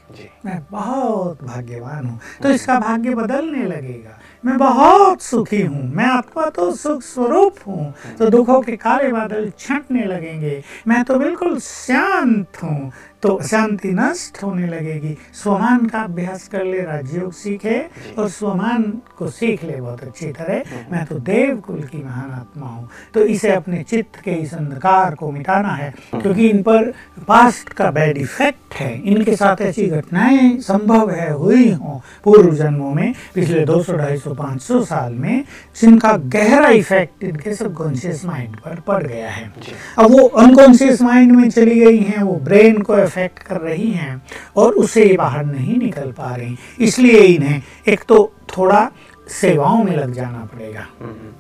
मैं 0.46 0.60
बहुत 0.72 1.44
भाग्यवान 1.44 2.06
हूँ। 2.06 2.20
तो 2.44 2.50
इसका 2.50 2.80
भाग्य 2.80 3.16
बदलने 3.16 3.64
लगेगा। 3.64 4.20
मैं 4.46 4.58
बहुत 4.58 5.22
सुखी 5.22 5.62
हूँ, 5.62 5.92
मैं 5.94 6.06
आत्मा 6.06 6.46
तो 6.46 6.76
सुख 6.76 7.02
स्वरूप 7.02 7.56
हूँ। 7.68 7.94
तो 8.20 8.30
दुखों 8.30 8.62
के 8.62 8.76
काले 8.76 9.12
बादल 9.12 9.52
छंटने 9.60 10.06
लगेंगे, 10.06 10.64
मैं 10.88 11.04
तो 11.04 11.20
बिल्कुल 11.20 11.60
शांत 11.60 12.64
हूँ। 12.64 12.92
तो 13.22 13.40
शांति 13.44 13.90
नष्ट 13.90 14.44
होने 14.44 14.68
लगेगी। 14.68 15.18
स्वमान 15.34 15.86
का 15.86 16.00
अभ्यास 16.00 16.48
कर 16.48 16.64
ले, 16.64 16.82
राजयोग 16.82 17.32
सीखे 17.34 17.80
और 18.20 18.30
स्वमान 18.30 18.84
को 19.18 19.28
सीख 19.28 19.64
ले, 19.64 19.82
बहुत 19.82 20.04
अच्छी 20.04 20.26
तरह। 20.26 20.64
मैं 20.92 21.06
तो 21.06 21.16
देव 21.16 21.56
कुल 21.58 21.82
की 21.82 22.04
महान 22.04 22.32
आत्मा 22.32 22.68
हूँ। 22.68 22.90
तो 23.14 23.22
इसे 23.22 23.52
अपने 23.52 23.84
चित्त 23.84 24.20
के 24.20 24.32
इस 24.32 24.54
अंधकार 24.54 25.16
को 25.16 25.32
मिटाना 25.32 25.70
है, 25.70 25.94
क्योंकि 26.22 26.50
इन 26.50 26.62
पर 26.62 26.94
पास्ट 27.28 27.70
का 27.70 27.92
बैड 27.92 28.18
इफ़ेक्ट 28.18 28.74
है। 28.74 29.02
इनके 29.02 29.36
साथ 29.36 29.62
ऐसी 29.62 29.88
घटनाएँ 29.88 30.60
संभव 30.60 31.10
है, 31.10 31.34
हुई 31.34 31.72
हों। 31.72 32.00
पूर्व 32.24 32.54
जन्मों 32.56 32.94
में, 32.94 33.14
पिछले 33.36 33.66
200 33.66 33.98
250 33.98 34.27
500 34.34 34.84
साल 34.86 35.14
में 35.14 35.44
जिनका 35.82 36.12
गहरा 36.18 36.70
इफ़ेक्ट 36.70 37.24
इनके 37.24 37.54
सबकॉन्शियस 37.54 38.26
माइंड 38.26 38.56
पर 38.56 38.80
पड़ 38.80 39.02
गया 39.04 39.30
है। 39.30 39.52
अब 39.98 40.12
वो 40.12 40.28
अनकॉन्शियस 40.28 41.02
माइंड 41.02 41.32
में 41.32 41.50
चली 41.50 41.80
गई 41.80 41.98
हैं 41.98 42.24
वो 42.24 42.36
ब्रेन 42.36 42.82
को 42.82 42.98
इफ़ेक्ट 42.98 43.40
कर 43.40 43.58
रही 43.58 43.92
हैं 43.92 44.22
और 44.56 44.74
उसे 44.74 45.16
बाहर 45.18 45.46
नहीं 45.46 45.78
निकल 45.78 46.12
पा 46.12 46.36
रही। 46.36 46.58
इसलिए 46.80 47.20
इन्हें 47.20 47.62
एक 47.88 48.04
तो 48.08 48.34
थोड़ा 48.58 48.90
सेवाओं 49.32 49.84
में 49.84 49.96
लग 49.96 50.14
जाना 50.14 50.48
पड़ेगा। 50.54 50.86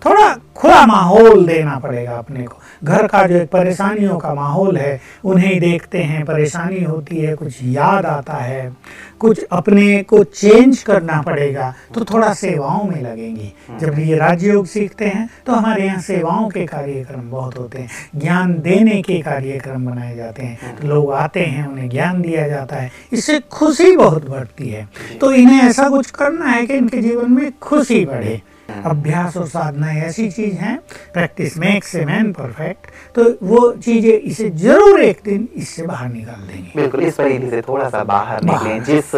थोड़ा 0.05 0.33
खुला 0.55 0.85
माहौल 0.85 1.45
देना 1.45 1.77
पड़ेगा 1.79 2.11
अपने 2.11 2.43
को। 2.43 2.59
घर 2.83 3.07
का 3.07 3.25
जो 3.27 3.35
एक 3.35 3.49
परेशानियों 3.49 4.17
का 4.17 4.33
माहौल 4.33 4.77
है 4.77 4.99
उन्हें 5.25 5.53
ही 5.53 5.59
देखते 5.59 6.01
हैं 6.03 6.23
परेशानी 6.25 6.83
होती 6.83 7.17
है 7.17 7.35
कुछ 7.35 7.57
याद 7.63 8.05
आता 8.05 8.33
है 8.33 8.75
कुछ 9.19 9.43
अपने 9.51 10.01
को 10.03 10.23
चेंज 10.23 10.81
करना 10.83 11.21
पड़ेगा 11.21 11.73
तो 11.95 12.03
थोड़ा 12.05 12.33
सेवाओं 12.33 12.83
में 12.83 13.01
लगेंगी। 13.01 13.53
जब 13.79 13.99
ये 13.99 14.17
राजयोग 14.17 14.65
सीखते 14.65 15.05
हैं 15.05 15.29
तो 15.45 15.53
हमारे 15.53 15.85
यहाँ 15.85 16.01
सेवाओं 16.01 16.49
के 16.49 16.65
कार्यक्रम 16.65 17.29
बहुत 17.31 17.57
होते 17.57 17.79
हैं। 17.79 17.89
ज्ञान 18.15 18.53
देने 18.59 19.01
के 19.01 19.19
कार्यक्रम 19.21 19.85
बनाए 19.85 20.15
जाते 20.15 20.43
हैं। 20.43 20.75
तो 20.77 20.87
लोग 20.87 21.13
आते 21.13 21.39
हैं 21.39 21.67
उन्हें 21.67 21.89
ज्ञान 21.89 22.21
दिया 22.21 22.47
जाता 22.47 22.75
है। 22.75 22.91
इससे 23.13 23.39
खुशी 23.51 23.95
बहुत 23.97 24.29
बढ़ती 24.29 24.69
है। 24.69 24.87
तो 25.21 25.31
इन्हें 25.31 25.61
ऐसा 25.61 25.89
कुछ 25.89 26.11
करना 26.11 26.45
है 26.45 26.65
कि 26.65 26.73
इनके 26.73 27.01
जीवन 27.01 27.31
में 27.31 27.51
खुशी 27.61 27.76
बढ़े 28.05 28.41
अभ्यास 28.85 29.35
और 29.37 29.45
साधना 29.47 29.91
ऐसी 29.95 30.29
चीज़ 30.31 30.55
है। 30.55 30.75
Practice 31.13 31.57
makes 31.57 31.95
a 31.95 32.03
man 32.05 32.31
perfect 32.33 32.87
तो 33.15 33.23
वो 33.43 33.71
चीज़ें 33.75 34.11
इसे 34.11 34.49
ज़रूर 34.63 34.99
एक 35.01 35.19
दिन 35.25 35.47
इससे 35.55 35.83
बाहर 35.83 36.09
निकाल 36.09 36.41
देंगे। 36.47 36.71
बिल्कुल 36.75 37.03
इस 37.03 37.15
परिधि 37.15 37.49
से 37.49 37.61
थोड़ा 37.61 37.87
सा 37.89 38.03
बाहर 38.03 38.43
बाहर। 38.45 38.63
निकलें। 38.63 38.83
जिस 38.85 39.11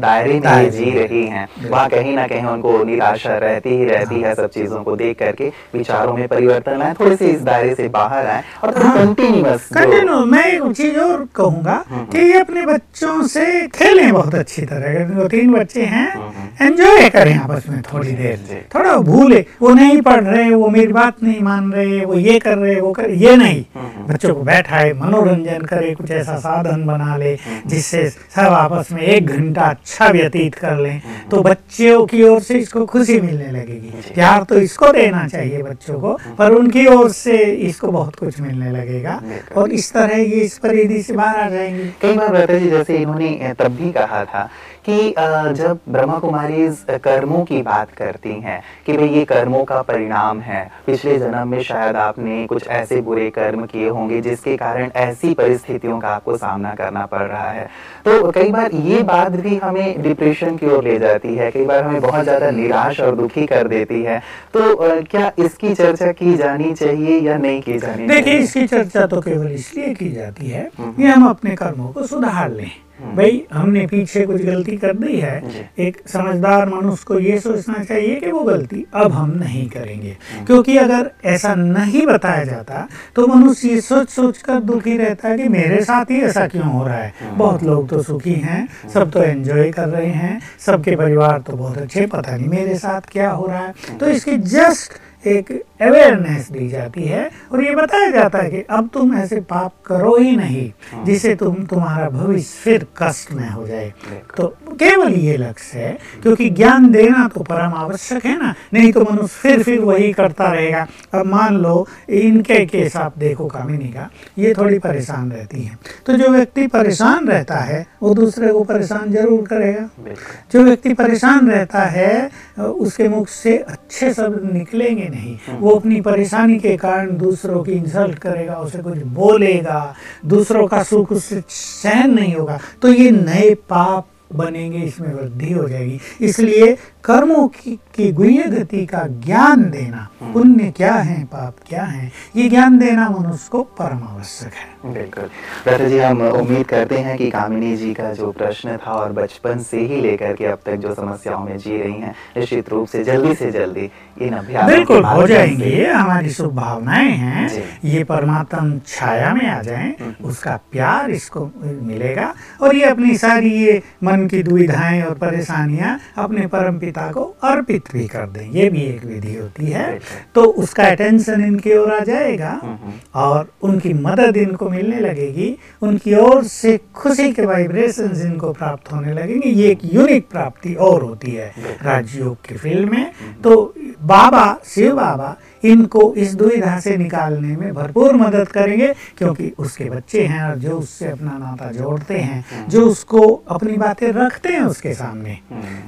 दायरे 0.00 0.40
में 0.40 0.50
ये 0.52 0.70
जी 0.70 0.90
रही 0.90 1.24
हैं 1.26 1.46
वहाँ 1.68 1.88
कहीं 1.88 2.14
ना 2.16 2.26
कहीं 2.26 2.44
उनको 2.46 2.72
निराशा 2.84 3.36
रहती 3.38 3.70
ही 3.70 3.84
रहती 3.84 4.20
है 4.20 4.34
सब 4.34 4.50
चीज़ों 4.50 4.82
को 4.84 4.96
देख 4.96 5.18
करके। 5.18 5.48
विचारों 5.74 6.14
में 6.16 6.26
परिवर्तन 6.28 6.82
आए 6.82 6.94
थोड़े 7.00 7.16
से 7.16 7.30
इस 7.30 7.42
दायरे 7.42 7.74
से 7.74 7.88
बाहर 7.90 8.26
आए 8.26 8.42
और 8.64 8.76
हाँ। 8.78 8.96
कंटिन्यू 8.96 10.24
मैं 10.26 10.44
एक 10.46 10.72
चीज़ 10.72 10.98
और 10.98 11.26
कहूँगा 11.36 11.84
कि 11.90 12.18
ये 12.22 12.40
अपने 12.40 12.66
बच्चों 12.66 13.26
से 13.28 13.46
खेलें 13.68 14.12
बहुत 14.12 14.34
अच्छी 14.34 14.62
तरह। 14.64 15.04
दो 15.10 15.28
तीन 15.28 15.52
बच्चे 15.52 15.84
हैं 15.86 16.49
एंजॉय 16.60 17.08
करें 17.10 17.34
आपस 17.34 17.64
में 17.68 17.80
थोड़ी 17.82 18.12
देर। 18.12 18.64
थोड़ा 18.74 18.96
भूले 18.98 19.44
वो 19.62 19.72
नहीं 19.74 20.00
पढ़ 20.02 20.22
रहे 20.24 20.48
वो 20.50 20.68
मेरी 20.68 20.92
बात 20.92 21.22
नहीं 21.22 21.40
मान 21.42 21.72
रहे 21.72 22.04
वो 22.04 22.14
ये 22.16 22.38
कर 22.38 22.58
रहे 22.58 22.80
वो 22.80 22.92
कर 22.92 23.10
ये 23.12 23.36
नहीं। 23.36 23.64
बच्चों 24.08 24.34
को 24.34 24.42
बैठाए 24.42 24.92
मनोरंजन 24.92 25.64
करे 25.66 25.94
कुछ 25.94 26.10
ऐसा 26.10 26.36
साधन 26.38 26.84
बना 26.86 27.16
ले 27.16 27.34
जिससे 27.66 28.08
सब 28.10 28.52
आपस 28.54 28.92
में 28.92 29.02
एक 29.02 29.26
घंटा 29.26 29.62
अच्छा 29.62 30.08
व्यतीत 30.08 30.54
कर 30.54 30.76
लें 30.78 31.00
तो 31.30 31.42
बच्चों 31.42 32.04
की 32.06 32.22
ओर 32.22 32.40
से 32.40 32.58
इसको 32.58 32.84
खुशी 32.86 33.20
मिलने 33.20 33.50
लगेगी। 33.50 34.12
प्यार 34.14 34.42
तो 34.42 34.58
इसको 34.60 34.92
देना 34.92 35.26
चाहिए 35.28 35.62
बच्चों 35.62 35.98
को 36.00 36.12
पर 36.38 36.52
उनकी 36.52 36.86
ओर 36.86 37.08
से 37.12 37.38
इसको 37.68 37.92
बहुत 37.92 38.16
कुछ 38.16 38.40
मिलने 38.40 38.70
लगेगा। 38.70 39.20
और 39.56 39.72
इस 39.72 39.92
तरह 39.92 40.16
ये 40.16 40.40
इस 40.40 40.58
परिधि 40.58 41.02
से 41.02 41.14
बाहर 41.14 41.40
आ 41.40 41.48
जाएँगे। 41.48 41.90
कई 42.02 42.14
बार 42.14 42.58
जी 42.58 42.70
जैसे 42.70 42.96
इन्होंने 42.96 43.54
तब 43.58 43.76
भी 43.76 43.90
कहा 43.92 44.24
था 44.24 44.48
कि 44.84 45.14
जब 45.54 45.78
ब्रह्मा 45.88 46.18
कुमारी 46.18 46.68
कर्मों 47.00 47.44
की 47.44 47.60
बात 47.62 47.90
करती 47.92 48.32
हैं 48.40 48.60
कि 48.86 48.92
भाई 48.92 49.08
ये 49.08 49.24
कर्मों 49.24 49.64
का 49.64 49.80
परिणाम 49.82 50.40
है 50.40 50.64
पिछले 50.86 51.18
जन्म 51.18 51.48
में 51.48 51.62
शायद 51.62 51.96
आपने 51.98 52.46
कुछ 52.46 52.66
ऐसे 52.68 53.00
बुरे 53.02 53.28
कर्म 53.30 53.64
किए 53.66 53.88
होंगे 53.88 54.20
जिसके 54.20 54.56
कारण 54.56 54.90
ऐसी 54.98 55.34
परिस्थितियों 55.34 55.98
का 56.00 56.08
आपको 56.10 56.36
सामना 56.36 56.74
करना 56.74 57.04
पड़ 57.06 57.22
रहा 57.22 57.50
है। 57.50 57.68
तो 58.04 58.30
कई 58.30 58.50
बार 58.50 58.74
ये 58.74 59.02
बात 59.04 59.32
भी 59.38 59.56
हमें 59.58 60.02
डिप्रेशन 60.02 60.56
की 60.56 60.66
ओर 60.66 60.84
ले 60.84 60.98
जाती 60.98 61.34
है 61.36 61.50
कई 61.50 61.64
बार 61.66 61.84
हमें 61.84 62.00
बहुत 62.00 62.24
ज़्यादा 62.24 62.50
निराश 62.52 63.00
और 63.00 63.16
दुखी 63.16 63.46
कर 63.46 63.68
देती 63.68 64.02
है। 64.02 64.18
तो 64.54 65.02
क्या 65.02 65.30
इसकी 65.38 65.74
चर्चा 65.74 66.12
की 66.12 66.34
जानी 66.36 66.72
चाहिए 66.74 67.20
या 67.20 67.36
नहीं 67.38 67.62
की 67.62 67.78
जानी 67.78 68.06
देखिए 68.06 68.38
इसकी 68.38 68.66
चर्चा 68.66 69.06
तो 69.06 69.20
केवल 69.20 69.50
इसलिए 69.52 69.94
की 69.94 70.10
जाती 70.12 70.48
है 70.48 70.70
कि 70.76 71.04
हम 71.04 71.28
अपने 71.28 71.56
कर्मों 71.56 71.92
को 71.92 72.06
सुधार 72.06 72.50
लें। 72.50 72.70
भाई 73.16 73.42
हमने 73.52 73.86
पीछे 73.86 74.24
कुछ 74.26 74.42
गलती 74.42 74.76
कर 74.76 74.94
दी 74.94 75.16
है। 75.16 75.64
एक 75.78 76.00
समझदार 76.08 76.68
मनुष्य 76.68 77.04
को 77.06 77.18
ये 77.18 77.38
सोचना 77.40 77.82
चाहिए 77.84 78.14
कि 78.16 78.30
वो 78.30 78.40
गलती 78.40 78.84
अब 78.94 79.12
हम 79.12 79.30
नहीं 79.30 79.68
करेंगे। 79.68 80.16
क्योंकि 80.46 80.76
अगर 80.76 81.10
ऐसा 81.24 81.54
नहीं 81.54 82.06
बताया 82.06 82.44
जाता 82.44 82.86
तो 83.16 83.26
मनुष्य 83.26 83.68
ये 83.68 83.80
सोच 83.80 84.08
सोच 84.08 84.38
कर 84.38 84.60
दुखी 84.62 84.96
रहता 84.98 85.28
है 85.28 85.38
कि 85.38 85.48
मेरे 85.48 85.82
साथ 85.84 86.10
ही 86.10 86.20
ऐसा 86.20 86.46
क्यों 86.46 86.66
हो 86.66 86.86
रहा 86.86 86.96
है? 86.96 87.12
बहुत 87.32 87.62
लोग 87.62 87.88
तो 87.88 88.02
सुखी 88.02 88.34
हैं 88.34 88.66
सब 88.94 89.10
तो 89.10 89.22
एंजॉय 89.22 89.70
कर 89.70 89.88
रहे 89.88 90.06
हैं 90.06 90.40
सबके 90.66 90.96
परिवार 90.96 91.38
तो 91.40 91.56
बहुत 91.56 91.78
अच्छे 91.78 92.06
पता 92.06 92.36
नहीं 92.36 92.48
मेरे 92.48 92.78
साथ 92.78 93.00
क्या 93.12 93.30
हो 93.30 93.46
रहा 93.46 93.58
है। 93.58 93.98
तो 94.00 94.08
इसकी 94.08 94.36
जस्ट 94.36 94.92
एक 95.24 95.50
अवेयरनेस 95.82 96.50
दी 96.50 96.68
जाती 96.68 97.02
है 97.02 97.30
और 97.52 97.62
ये 97.64 97.74
बताया 97.74 98.10
जाता 98.10 98.38
है 98.38 98.50
कि 98.50 98.60
अब 98.70 98.88
तुम 98.94 99.14
ऐसे 99.14 99.40
पाप 99.50 99.72
करो 99.86 100.16
ही 100.16 100.36
नहीं 100.36 101.04
जिससे 101.04 101.34
तुम 101.34 101.64
तुम्हारा 101.64 102.08
भविष्य 102.10 102.60
फिर 102.62 102.86
कष्ट 102.98 103.32
में 103.32 103.48
हो 103.48 103.66
जाए। 103.66 103.92
तो 104.36 104.46
केवल 104.72 105.12
ये 105.14 105.36
लक्ष्य 105.36 105.78
है 105.78 105.92
क्योंकि 106.22 106.48
ज्ञान 106.50 106.90
देना 106.92 107.26
तो 107.34 107.42
परम 107.42 107.74
आवश्यक 107.74 108.24
है 108.26 108.36
ना 108.38 108.54
नहीं 108.74 108.92
तो 108.92 109.00
मनुष्य 109.02 109.38
फिर 109.40 109.62
फिर 109.62 109.80
वही 109.80 110.12
करता 110.12 110.50
रहेगा। 110.52 110.86
अब 111.14 111.26
मान 111.26 111.56
लो 111.56 111.86
इनके 112.10 112.64
केस 112.66 112.96
आप 112.96 113.18
देखो 113.18 113.46
कामिनी 113.48 113.88
का 113.88 114.08
ये 114.38 114.54
थोड़ी 114.58 114.78
परेशान 114.78 115.30
रहती 115.32 115.62
है। 115.62 115.78
तो 116.06 116.16
जो 116.16 116.28
व्यक्ति 116.28 116.66
परेशान 116.68 117.28
रहता 117.28 117.58
है 117.60 117.86
वो 118.02 118.14
दूसरे 118.14 118.52
को 118.52 118.64
परेशान 118.64 119.10
ज़रूर 119.12 119.46
करेगा। 119.46 120.14
जो 120.52 120.64
व्यक्ति 120.64 120.94
परेशान 120.94 121.50
रहता 121.50 121.84
है 121.86 122.30
उसके 122.58 123.08
मुख 123.08 123.28
से 123.28 123.56
अच्छे 123.58 124.12
शब्द 124.14 124.50
निकलेंगे 124.52 125.08
नहीं। 125.10 125.36
वो 125.58 125.70
अपनी 125.70 126.00
परेशानी 126.00 126.58
के 126.58 126.76
कारण 126.76 127.16
दूसरों 127.16 127.62
की 127.64 127.72
इंसल्ट 127.72 128.18
करेगा, 128.18 128.54
उसे 128.54 128.78
कुछ 128.78 128.98
बोलेगा, 128.98 129.94
दूसरों 130.26 130.66
का 130.66 130.82
सुख 130.82 131.12
उससे 131.12 131.42
सहन 131.48 132.14
नहीं 132.14 132.34
होगा। 132.34 132.58
तो 132.82 132.92
ये 132.92 133.10
नए 133.10 133.54
पाप 133.54 134.06
बनेंगे, 134.34 134.78
इसमें 134.78 135.14
वृद्धि 135.14 135.52
हो 135.52 135.68
जाएगी। 135.68 136.00
इसलिए 136.20 136.76
कर्मों 137.04 137.46
की, 137.48 137.74
की 137.94 138.10
गुह्य 138.12 138.42
गति 138.50 138.84
का 138.86 139.06
ज्ञान 139.24 139.62
देना। 139.70 140.08
पुण्य 140.22 140.70
क्या 140.76 140.94
है 140.94 141.22
पाप 141.24 141.56
क्या 141.68 141.82
है 141.82 142.10
ये 142.36 142.48
ज्ञान 142.48 142.78
देना 142.78 143.08
मनुष्य 143.10 143.48
को 143.52 143.62
परम 143.78 144.02
आवश्यक 144.04 144.52
है। 144.52 144.92
बिल्कुल। 144.92 145.88
जी 145.88 145.98
हम 145.98 146.20
उम्मीद 146.22 146.66
करते 146.66 146.98
हैं 146.98 147.16
कि 147.18 147.30
कामिनी 147.30 147.76
जी 147.76 147.92
का 147.94 148.12
जो 148.12 148.30
प्रश्न 148.32 148.76
था 148.76 148.92
और 148.92 149.12
बचपन 149.12 149.58
से 149.62 149.80
ही 149.80 150.00
लेकर 150.00 150.32
के 150.32 150.46
अब 150.46 150.58
तक 150.66 150.76
जो 150.76 150.94
समस्याओं 150.94 151.44
में 151.44 151.56
जी 151.58 151.76
रही 151.76 151.92
हैं 151.92 152.14
निश्चित 152.36 152.68
रूप 152.68 152.88
से 152.88 153.02
जल्दी 153.04 153.34
से 153.34 153.50
जल्दी 153.50 153.90
इन 154.22 154.34
अभ्यास 154.34 154.70
बिल्कुल 154.70 155.04
हो 155.04 155.26
जाएँगे। 155.26 155.84
हमारी 155.86 156.30
शुभ 156.30 156.54
भावनाएँ 156.56 157.10
हैं 157.10 157.48
ये 157.84 158.04
परमात्म 158.04 158.80
छाया 158.86 159.32
में 159.34 159.46
आ 159.46 159.60
जाए 159.62 159.94
उसका 160.24 160.56
प्यार 160.72 161.10
इसको 161.10 161.50
मिलेगा। 161.64 162.32
और 162.62 162.76
ये 162.76 162.84
अपनी 162.84 163.16
सारी 163.16 163.54
ये 163.56 163.80
मन 164.04 164.26
की 164.26 164.42
दुविधाएँ 164.42 165.02
और 165.02 165.14
परेशानियाँ 165.18 165.98
अपने 166.18 166.46
परम 166.46 166.78
पिता 166.90 167.12
को 167.12 167.24
अर्पित 167.42 167.82
भी 167.92 168.06
कर 168.06 168.26
दें। 168.26 168.50
ये 168.50 168.68
भी 168.70 168.82
एक 168.82 169.04
विधि 169.04 169.34
होती 169.34 169.66
है। 169.66 170.00
तो 170.34 170.44
उसका 170.44 170.84
अटेंशन 170.84 171.44
इनकी 171.44 171.76
ओर 171.76 171.92
आ 171.92 171.98
जाएगा 171.98 172.60
हम्म। 172.62 172.92
और 173.14 173.48
उनकी 173.62 173.92
मदद 173.92 174.36
इनको 174.36 174.70
मिलने 174.70 175.00
लगेगी। 175.00 175.58
उनकी 175.82 176.14
ओर 176.14 176.42
से 176.44 176.78
खुशी 176.94 177.32
के 177.32 177.46
वाइब्रेशन 177.46 178.10
इनको 178.26 178.52
प्राप्त 178.52 178.92
होने 178.92 179.12
लगेंगे। 179.12 179.48
ये 179.48 179.70
एक 179.70 179.78
यूनिक 179.84 180.28
प्राप्ति 180.28 180.74
और 180.74 181.02
होती 181.02 181.30
है 181.30 181.54
राजयोग 181.82 182.36
के 182.48 182.54
फ़ील्ड 182.54 182.90
में। 182.90 183.12
तो 183.44 183.74
बाबा 184.02 184.58
शिव 184.64 184.96
बाबा 184.96 185.36
इनको 185.64 186.12
इस 186.14 186.34
दुविधा 186.34 186.78
से 186.80 186.96
निकालने 186.96 187.56
में 187.56 187.72
भरपूर 187.74 188.14
मदद 188.14 188.48
करेंगे 188.48 188.94
क्योंकि 189.18 189.52
उसके 189.58 189.84
बच्चे 189.84 190.22
हैं 190.22 190.42
और 190.44 190.56
जो 190.56 190.70
उससे 190.70 191.08
अपना 191.08 191.36
नाता 191.38 191.70
जोड़ते 191.72 192.18
हैं 192.18 192.68
जो 192.68 192.86
उसको 192.86 193.20
अपनी 193.48 193.76
बातें 193.76 194.08
रखते 194.12 194.48
हैं 194.48 194.60
उसके 194.60 194.94
सामने। 194.94 195.38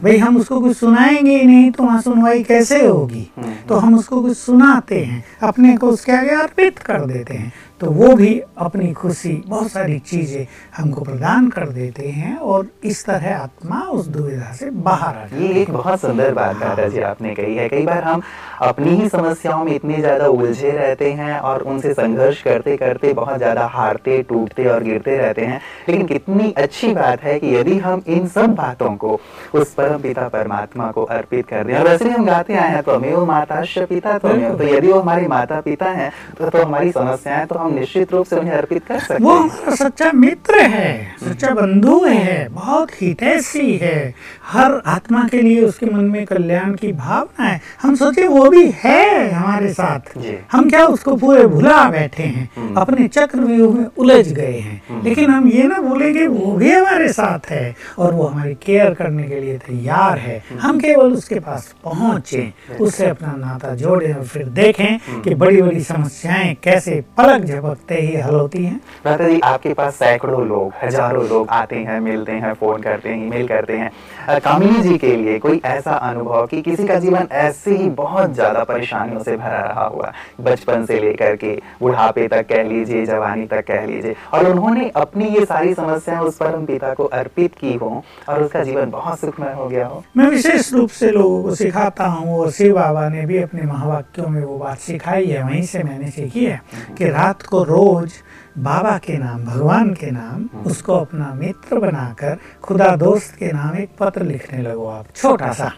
भाई 0.03 0.17
हम 0.17 0.37
उसको 0.37 0.61
कुछ 0.61 0.77
सुनाएँगे 0.77 1.37
ही 1.37 1.47
नहीं 1.47 1.71
तो 1.71 1.85
वहाँ 1.85 2.01
सुनवाई 2.01 2.43
कैसे 2.43 2.87
होगी? 2.87 3.31
तो 3.69 3.75
हम 3.75 3.95
उसको 3.95 4.23
कुछ 4.23 4.37
सुनाते 4.37 5.01
हैं 5.01 5.25
अपने 5.43 5.77
को 5.77 5.89
उसके 5.89 6.13
आगे 6.13 6.31
अर्पित 6.31 6.79
कर 6.79 7.05
देते 7.05 7.35
हैं। 7.35 7.53
तो 7.83 7.91
वो 7.91 8.09
भी 8.15 8.31
अपनी 8.59 8.93
खुशी 8.93 9.33
बहुत 9.47 9.71
सारी 9.71 9.99
चीज़ें 10.01 10.47
हमको 10.77 11.01
प्रदान 11.05 11.49
कर 11.51 11.69
देते 11.69 12.09
हैं 12.09 12.37
और 12.37 12.67
इस 12.85 13.05
तरह 13.07 13.37
आत्मा 13.37 13.81
उस 13.93 14.07
दुविधा 14.09 14.53
से 14.53 14.69
बाहर 14.71 15.17
आ 15.17 15.25
ये 15.39 15.49
एक 15.63 15.71
बहुत 15.71 16.01
सुंदर 16.01 16.33
बात 16.35 16.57
दादा 16.57 16.87
जी 16.89 17.01
आपने 17.03 17.35
कही 17.35 17.57
है। 17.57 17.69
कई 17.69 17.85
बार 17.87 18.05
हम 18.05 18.23
अपनी 18.63 18.91
ही 18.97 19.09
समस्याओं 19.09 19.65
में 19.65 19.75
इतने 19.75 19.97
ज़्यादा 19.97 20.27
उलझे 20.29 20.71
रहते 20.71 21.11
हैं 21.13 21.39
और 21.41 21.63
उनसे 21.63 21.93
संघर्ष 21.95 22.43
करते 22.43 22.77
करते 22.77 23.13
बहुत 23.15 23.39
ज़्यादा 23.39 23.67
हारते 23.69 24.21
टूटते 24.23 24.67
और 24.67 24.83
गिरते 24.83 25.17
रहते 25.19 25.45
हैं। 25.45 25.61
लेकिन 25.89 26.07
कितनी 26.07 26.53
अच्छी 26.59 26.93
बात 26.95 27.23
है 27.23 27.39
कि 27.41 27.55
यदि 27.57 27.79
हम 27.79 28.03
इन 28.09 28.29
सब 28.29 28.55
बातों 28.55 28.95
को 28.97 29.19
उस 29.55 29.75
परम 29.75 29.99
पिता 30.03 30.29
परमात्मा 30.29 30.91
को 30.93 31.05
अर्पित 31.19 31.49
कर 31.49 31.67
दें। 31.67 31.75
और 31.75 31.89
वैसे 31.89 32.11
हम 32.11 32.27
गाते 32.27 32.55
आए 32.55 32.71
हैं 32.71 32.83
तो 32.83 32.95
हमें 32.95 33.13
वो 33.15 33.27
माता 33.27 33.61
पिता 33.81 34.17
तो 34.19 34.29
तो 34.29 34.65
यदि 34.65 34.89
वो 34.89 35.01
हमारे 35.01 35.27
माता 35.29 35.61
पिता 35.63 35.91
हैं 35.91 36.11
तो, 36.39 36.49
तो 36.49 36.63
हमारी 36.63 36.93
समस्याएँ 36.93 37.47
तो 37.47 37.59
हम 37.59 37.71
निश्चित 37.73 38.13
रूप 38.13 38.27
से 38.27 38.37
उन्हें 38.37 38.55
अर्पित 38.55 38.85
कर 38.87 38.99
सकते 38.99 39.25
वो 39.25 39.35
हमारा 39.35 39.75
सच्चा 39.75 40.11
मित्र 40.15 40.61
है 40.61 40.93
सच्चा 41.23 41.51
बंधु 41.55 41.99
है 42.05 42.49
बहुत 42.49 42.91
हितैषी 43.01 43.77
है। 43.77 44.15
हर 44.47 44.81
आत्मा 44.87 45.23
के 45.29 45.41
लिए 45.43 45.61
उसके 45.65 45.87
मन 45.87 46.05
में 46.05 46.25
कल्याण 46.27 46.75
की 46.75 46.93
भावना 46.93 47.45
है। 47.45 47.61
हम 47.83 47.95
सोचे 47.95 48.27
वो 48.29 48.49
भी 48.51 48.65
है 48.85 49.31
हमारे 49.31 49.73
साथ। 49.73 50.17
हम 50.53 50.69
क्या 50.71 50.85
उसको 50.87 51.17
पूरे 51.17 51.47
भुला 51.47 51.85
बैठे 51.91 52.23
हैं? 52.23 52.49
हम्म। 52.57 52.81
अपने 52.81 53.09
चक्र 53.09 53.41
व्यूह 53.41 53.75
में 53.75 53.87
उलझ 53.99 54.33
गए 54.33 54.59
हैं। 54.59 54.83
हम्म। 54.89 55.03
लेकिन 55.05 55.31
हम 55.31 55.49
ये 55.49 55.63
ना 55.63 55.79
बोलेंगे 55.81 56.27
वो 56.27 56.53
भी 56.53 56.73
हमारे 56.73 57.13
साथ 57.13 57.51
है 57.51 57.75
और 57.99 58.13
वो 58.13 58.27
हमारी 58.27 58.55
केयर 58.55 58.95
करने 58.95 59.23
के 59.23 59.41
लिए 59.41 59.59
तैयार 59.59 60.19
है। 60.19 60.37
हम्म। 60.51 60.61
हम 60.61 60.79
केवल 60.81 61.13
उसके 61.13 61.39
पास 61.41 61.75
पहुँचे 61.85 62.53
उससे 62.81 63.07
अपना 63.07 63.35
नाता 63.37 63.75
जोड़े 63.75 64.13
और 64.13 64.25
फिर 64.25 64.47
देखें 64.61 65.23
कि 65.23 65.35
बड़ी 65.35 65.63
बड़ी 65.63 65.81
समस्याएँ 65.83 66.55
कैसे 66.65 67.01
पलक 67.19 67.41
झपकते 67.63 67.95
ही 67.95 68.17
हल 68.17 68.35
होती 68.35 68.65
हैं। 68.65 68.81
दादा 69.05 69.29
जी 69.29 69.41
आपके 69.45 69.73
पास 69.75 69.95
सैकड़ों 69.95 70.47
लोग 70.47 70.73
हज़ारों 70.83 71.25
लोग 71.29 71.49
आते 71.51 71.77
हैं 71.79 71.99
मिलते 72.01 72.33
हैं 72.35 72.53
फ़ोन 72.55 72.83
करते 72.83 73.09
हैं 73.09 73.27
ईमेल 73.27 73.47
करते 73.49 73.77
हैं। 73.77 74.41
कामिनी 74.41 74.83
जी 74.83 74.97
के 74.99 75.15
लिए 75.17 75.39
कोई 75.39 75.61
ऐसा 75.67 75.93
अनुभव 75.93 76.47
कि 76.47 76.61
किसी 76.63 76.87
का 76.87 76.99
जीवन 76.99 77.29
ऐसे 77.33 77.77
ही 77.77 77.89
बहुत 77.93 78.35
ज़्यादा 78.35 78.65
परेशानियों 78.65 79.23
से 79.23 79.37
भरा 79.37 79.61
रहा 79.61 79.85
हुआ? 79.87 80.13
बचपन 80.41 80.85
से 80.87 80.99
लेकर 81.01 81.37
के 81.37 81.55
बुढ़ापे 81.81 82.27
तक 82.29 82.47
कह 82.49 82.63
लीजिए 82.63 83.05
जवानी 83.07 83.47
तक 83.47 83.65
कह 83.67 83.87
लीजिए 83.87 84.15
और 84.35 84.47
उन्होंने 84.47 84.91
अपनी 84.97 85.29
ये 85.29 85.45
सारी 85.45 85.75
समस्याएँ 85.75 86.21
उस 86.23 86.37
परम 86.37 86.65
पिता 86.67 86.93
को 86.95 87.05
अर्पित 87.15 87.55
की 87.55 87.75
हो 87.75 88.03
और 88.29 88.43
उसका 88.43 88.63
जीवन 88.65 88.91
बहुत 88.91 89.21
सुखमय 89.21 89.53
हो 89.55 89.69
गया 89.69 89.87
हो। 89.87 90.03
मैं 90.17 90.29
विशेष 90.31 90.73
रूप 90.73 90.91
से 90.91 91.11
लोगों 91.11 91.43
को 91.43 91.55
सिखाता 91.55 92.07
हूँ 92.07 92.39
और 92.39 92.51
शिव 92.53 92.75
बाबा 92.75 93.09
ने 93.09 93.27
भी 93.27 93.39
अपने 93.43 93.63
महावाक्यों 93.63 94.29
में 94.29 94.43
वो 94.43 94.59
बात 94.59 94.79
सिखाई 94.81 95.27
है 95.27 95.43
वहीं 95.45 95.63
से 95.63 95.83
मैंने 95.83 96.11
सीखी 96.11 96.45
है 96.45 96.61
कि 96.99 97.09
रात 97.09 97.42
को 97.47 97.63
रोज 97.65 98.13
बाबा 98.59 98.97
के 98.99 99.17
नाम 99.19 99.45
भगवान 99.45 99.93
के 99.95 100.11
नाम। 100.11 100.49
उसको 100.67 100.95
अपना 100.95 101.33
मित्र 101.35 101.79
बनाकर 101.79 102.37
खुदा 102.63 102.89
दोस्त 102.97 103.35
के 103.39 103.53
नाम 103.53 103.77
एक 103.77 103.91
पत्र 104.01 104.23
लिखने 104.23 104.63
लगो 104.63 104.87
आप 104.87 105.07
छोटा 105.17 105.53
सा 105.53 105.71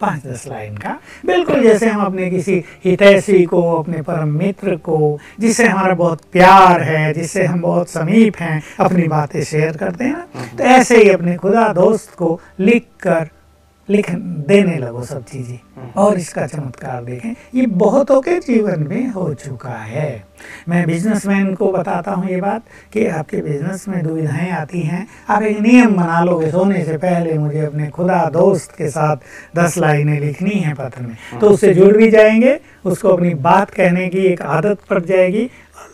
पाँच 0.00 0.26
दस 0.26 0.46
लाइन 0.48 0.76
का 0.76 0.98
बिल्कुल 1.26 1.62
जैसे 1.62 1.88
हम 1.88 2.04
अपने 2.04 2.30
किसी 2.30 2.62
हितैषी 2.84 3.44
को 3.44 3.62
अपने 3.72 4.02
परम 4.02 4.28
मित्र 4.28 4.76
को 4.76 5.18
जिससे 5.40 5.66
हमारा 5.68 5.94
बहुत 5.94 6.22
प्यार 6.32 6.82
है 6.82 7.12
जिससे 7.12 7.44
हम 7.44 7.60
बहुत 7.60 7.88
समीप 7.88 8.36
हैं 8.36 8.62
अपनी 8.80 9.08
बातें 9.08 9.42
शेयर 9.44 9.76
करते 9.76 10.04
हैं। 10.04 10.56
तो 10.56 10.64
ऐसे 10.64 11.02
ही 11.02 11.10
अपने 11.10 11.36
खुदा 11.36 11.72
दोस्त 11.72 12.14
को 12.14 12.40
लिख 12.60 12.86
कर 13.02 13.28
लिख 13.92 14.10
देने 14.48 14.76
लगो 14.78 15.02
सब 15.04 15.24
चीज़ें। 15.24 15.92
और 15.96 16.18
इसका 16.18 16.46
चमत्कार 16.46 17.04
देखें, 17.04 17.34
ये 17.54 17.66
बहुतों 17.66 18.20
के 18.20 18.38
जीवन 18.38 18.86
में 18.88 19.08
हो 19.08 19.34
चुका 19.34 19.70
है। 19.70 20.24
मैं 20.68 20.86
बिजनेसमैन 20.86 21.54
को 21.54 21.70
बताता 21.72 22.12
हूँ 22.12 22.30
ये 22.30 22.40
बात 22.40 22.62
कि 22.92 23.06
आपके 23.06 23.36
बिज़नेस 23.36 23.84
में 23.88 24.02
दुविधाएँ 24.02 24.50
आती 24.50 24.80
हैं। 24.80 25.06
आप 25.28 25.42
एक 25.42 25.60
नियम 25.60 25.96
बना 25.96 26.22
लोगे, 26.24 26.50
सोने 26.50 26.84
से 26.84 26.96
पहले 26.96 27.38
मुझे 27.38 27.60
अपने 27.60 27.88
खुदा 27.88 28.24
दोस्त 28.32 28.72
के 28.72 28.88
साथ 28.88 29.16
दस 29.56 29.78
लाइनें 29.78 30.20
लिखनी 30.20 30.58
है 30.60 30.74
पत्र 30.74 31.02
में। 31.02 31.16
तो 31.40 31.50
उससे 31.50 31.74
जुड़ 31.74 31.96
भी 31.96 32.10
जाएँगे, 32.10 32.60
उसको 32.84 33.08
अपनी 33.08 33.34
बात 33.34 33.70
कहने 33.70 34.08
की 34.08 34.18
एक 34.18 34.42
आदत 34.42 34.78
पड़ 34.90 35.02
जाएगी। 35.04 35.50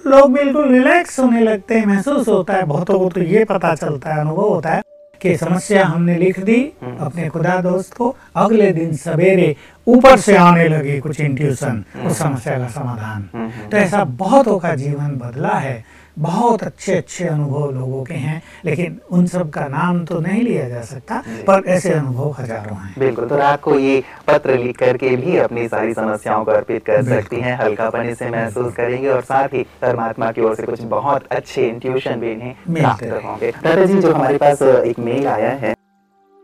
लोग 0.07 0.33
बिल्कुल 0.33 0.73
रिलैक्स 0.73 1.19
होने 1.21 1.41
लगते 1.41 1.75
हैं, 1.75 1.87
महसूस 1.87 2.29
होता 2.29 2.55
है, 2.55 2.63
बहुतों 2.63 2.99
को 2.99 3.09
तो 3.09 3.21
ये 3.21 3.45
पता 3.45 3.75
चलता 3.75 4.15
है, 4.15 4.21
अनुभव 4.21 4.49
होता 4.49 4.71
है। 4.71 4.83
कि 5.23 5.37
समस्या 5.37 5.85
हमने 5.87 6.17
लिख 6.19 6.39
दी 6.41 6.61
हम्म। 6.83 6.97
अपने 7.05 7.29
खुदा 7.29 7.61
दोस्त 7.61 7.95
को 7.95 8.15
अगले 8.37 8.71
दिन 8.73 8.93
सवेरे 8.97 9.55
ऊपर 9.87 10.19
से 10.19 10.37
आने 10.37 10.69
लगे 10.69 10.99
कुछ 11.01 11.21
इंट्यूशन 11.21 11.85
उस 12.07 12.19
समस्या 12.19 12.59
का 12.59 12.69
समाधान 12.71 13.29
हम्म। 13.35 13.69
तो 13.71 13.77
ऐसा 13.77 14.05
बहुतों 14.17 14.59
का 14.59 14.75
जीवन 14.75 15.17
बदला 15.19 15.55
है 15.59 15.85
बहुत 16.19 16.63
अच्छे 16.63 16.95
अच्छे 16.95 17.25
अनुभव 17.27 17.71
लोगों 17.71 18.03
के 18.05 18.15
हैं 18.17 18.41
लेकिन 18.65 18.99
उन 19.11 19.27
सब 19.27 19.51
का 19.51 19.67
नाम 19.69 20.05
तो 20.05 20.19
नहीं 20.21 20.43
लिया 20.43 20.69
जा 20.69 20.83
सकता 20.85 21.23
पर 21.47 21.65
ऐसे 21.69 21.93
अनुभव 21.93 22.35
हज़ारों 22.39 22.77
हैं। 22.77 22.95
बिल्कुल 22.99 23.29
तो 23.29 23.37
रात 23.37 23.61
को 23.63 23.79
ये 23.79 24.03
पत्र 24.27 24.57
लिख 24.59 24.77
करके 24.77 25.15
भी 25.17 25.37
अपनी 25.39 25.67
सारी 25.69 25.95
समस्याओं 25.95 26.45
को 26.45 26.51
अर्पित 26.53 26.85
कर 26.87 27.03
सकती 27.05 27.41
हैं। 27.41 27.57
हल्कापन 27.59 28.15
से 28.15 28.31
महसूस 28.31 28.73
करेंगे 28.75 29.09
और 29.09 29.23
साथ 29.23 29.55
ही 29.55 29.63
परमात्मा 29.83 30.31
की 30.33 30.41
ओर 30.41 30.55
से 30.55 30.63
कुछ 30.65 30.83
बहुत 30.91 31.27
अच्छे 31.31 31.67
इंट्यूशन 31.69 32.21
भी 32.21 32.33
इन्हें 32.33 32.55
प्राप्त 32.71 33.05
होंगे। 33.25 33.51
दादा 33.63 33.85
जी 33.85 34.01
जो 34.01 34.13
हमारे 34.13 34.39
पास 34.39 34.63
एक 34.63 34.99
मेल 35.01 35.27
आया 35.29 35.51
है 35.57 35.75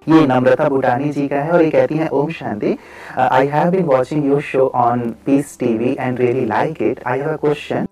ये 0.07 0.27
नम्रता 0.27 0.69
भूटानी 0.69 1.11
जी 1.11 1.27
का 1.29 1.37
है 1.37 1.51
और 1.53 1.63
ये 1.63 1.71
कहती 1.71 1.97
हैं 1.97 2.09
Om 2.13 2.31
Shanti 2.33 2.77
I 3.21 3.47
have 3.49 3.71
been 3.71 3.85
watching 3.87 4.27
your 4.27 4.41
show 4.43 4.67
on 4.77 5.09
Peace 5.27 5.59
TV 5.61 5.97
and 6.01 6.21
really 6.21 6.45
like 6.47 6.83
it 6.83 7.01
I 7.07 7.19
have 7.19 7.33
a 7.33 7.37
question 7.37 7.87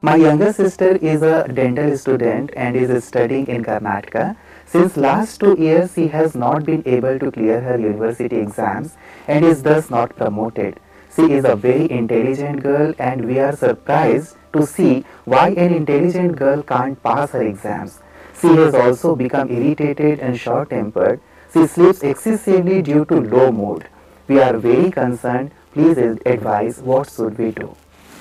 My 0.00 0.14
younger 0.14 0.52
sister 0.52 0.90
is 0.94 1.22
a 1.22 1.48
dental 1.48 1.98
student 1.98 2.52
and 2.54 2.76
is 2.76 3.04
studying 3.04 3.48
in 3.48 3.64
Karnataka. 3.64 4.36
Since 4.64 4.96
last 4.96 5.40
two 5.40 5.56
years, 5.58 5.94
she 5.94 6.06
has 6.06 6.36
not 6.36 6.64
been 6.64 6.84
able 6.86 7.18
to 7.18 7.32
clear 7.32 7.60
her 7.60 7.76
university 7.76 8.36
exams 8.36 8.96
and 9.26 9.44
is 9.44 9.64
thus 9.64 9.90
not 9.90 10.14
promoted. 10.14 10.78
She 11.16 11.32
is 11.32 11.44
a 11.44 11.56
very 11.56 11.90
intelligent 11.90 12.62
girl 12.62 12.94
and 13.00 13.24
we 13.24 13.40
are 13.40 13.56
surprised 13.56 14.36
to 14.52 14.64
see 14.64 15.04
why 15.24 15.48
an 15.48 15.74
intelligent 15.74 16.36
girl 16.36 16.62
can't 16.62 17.02
pass 17.02 17.32
her 17.32 17.42
exams. 17.42 17.98
She 18.40 18.54
has 18.54 18.76
also 18.76 19.16
become 19.16 19.50
irritated 19.50 20.20
and 20.20 20.38
short-tempered. 20.38 21.20
She 21.52 21.66
sleeps 21.66 22.04
excessively 22.04 22.82
due 22.82 23.04
to 23.06 23.16
low 23.16 23.50
mood. 23.50 23.88
We 24.28 24.38
are 24.38 24.56
very 24.58 24.92
concerned. 24.92 25.50
Please 25.72 25.98
advise 25.98 26.78
what 26.78 27.10
should 27.10 27.36
we 27.36 27.50
do. 27.50 27.74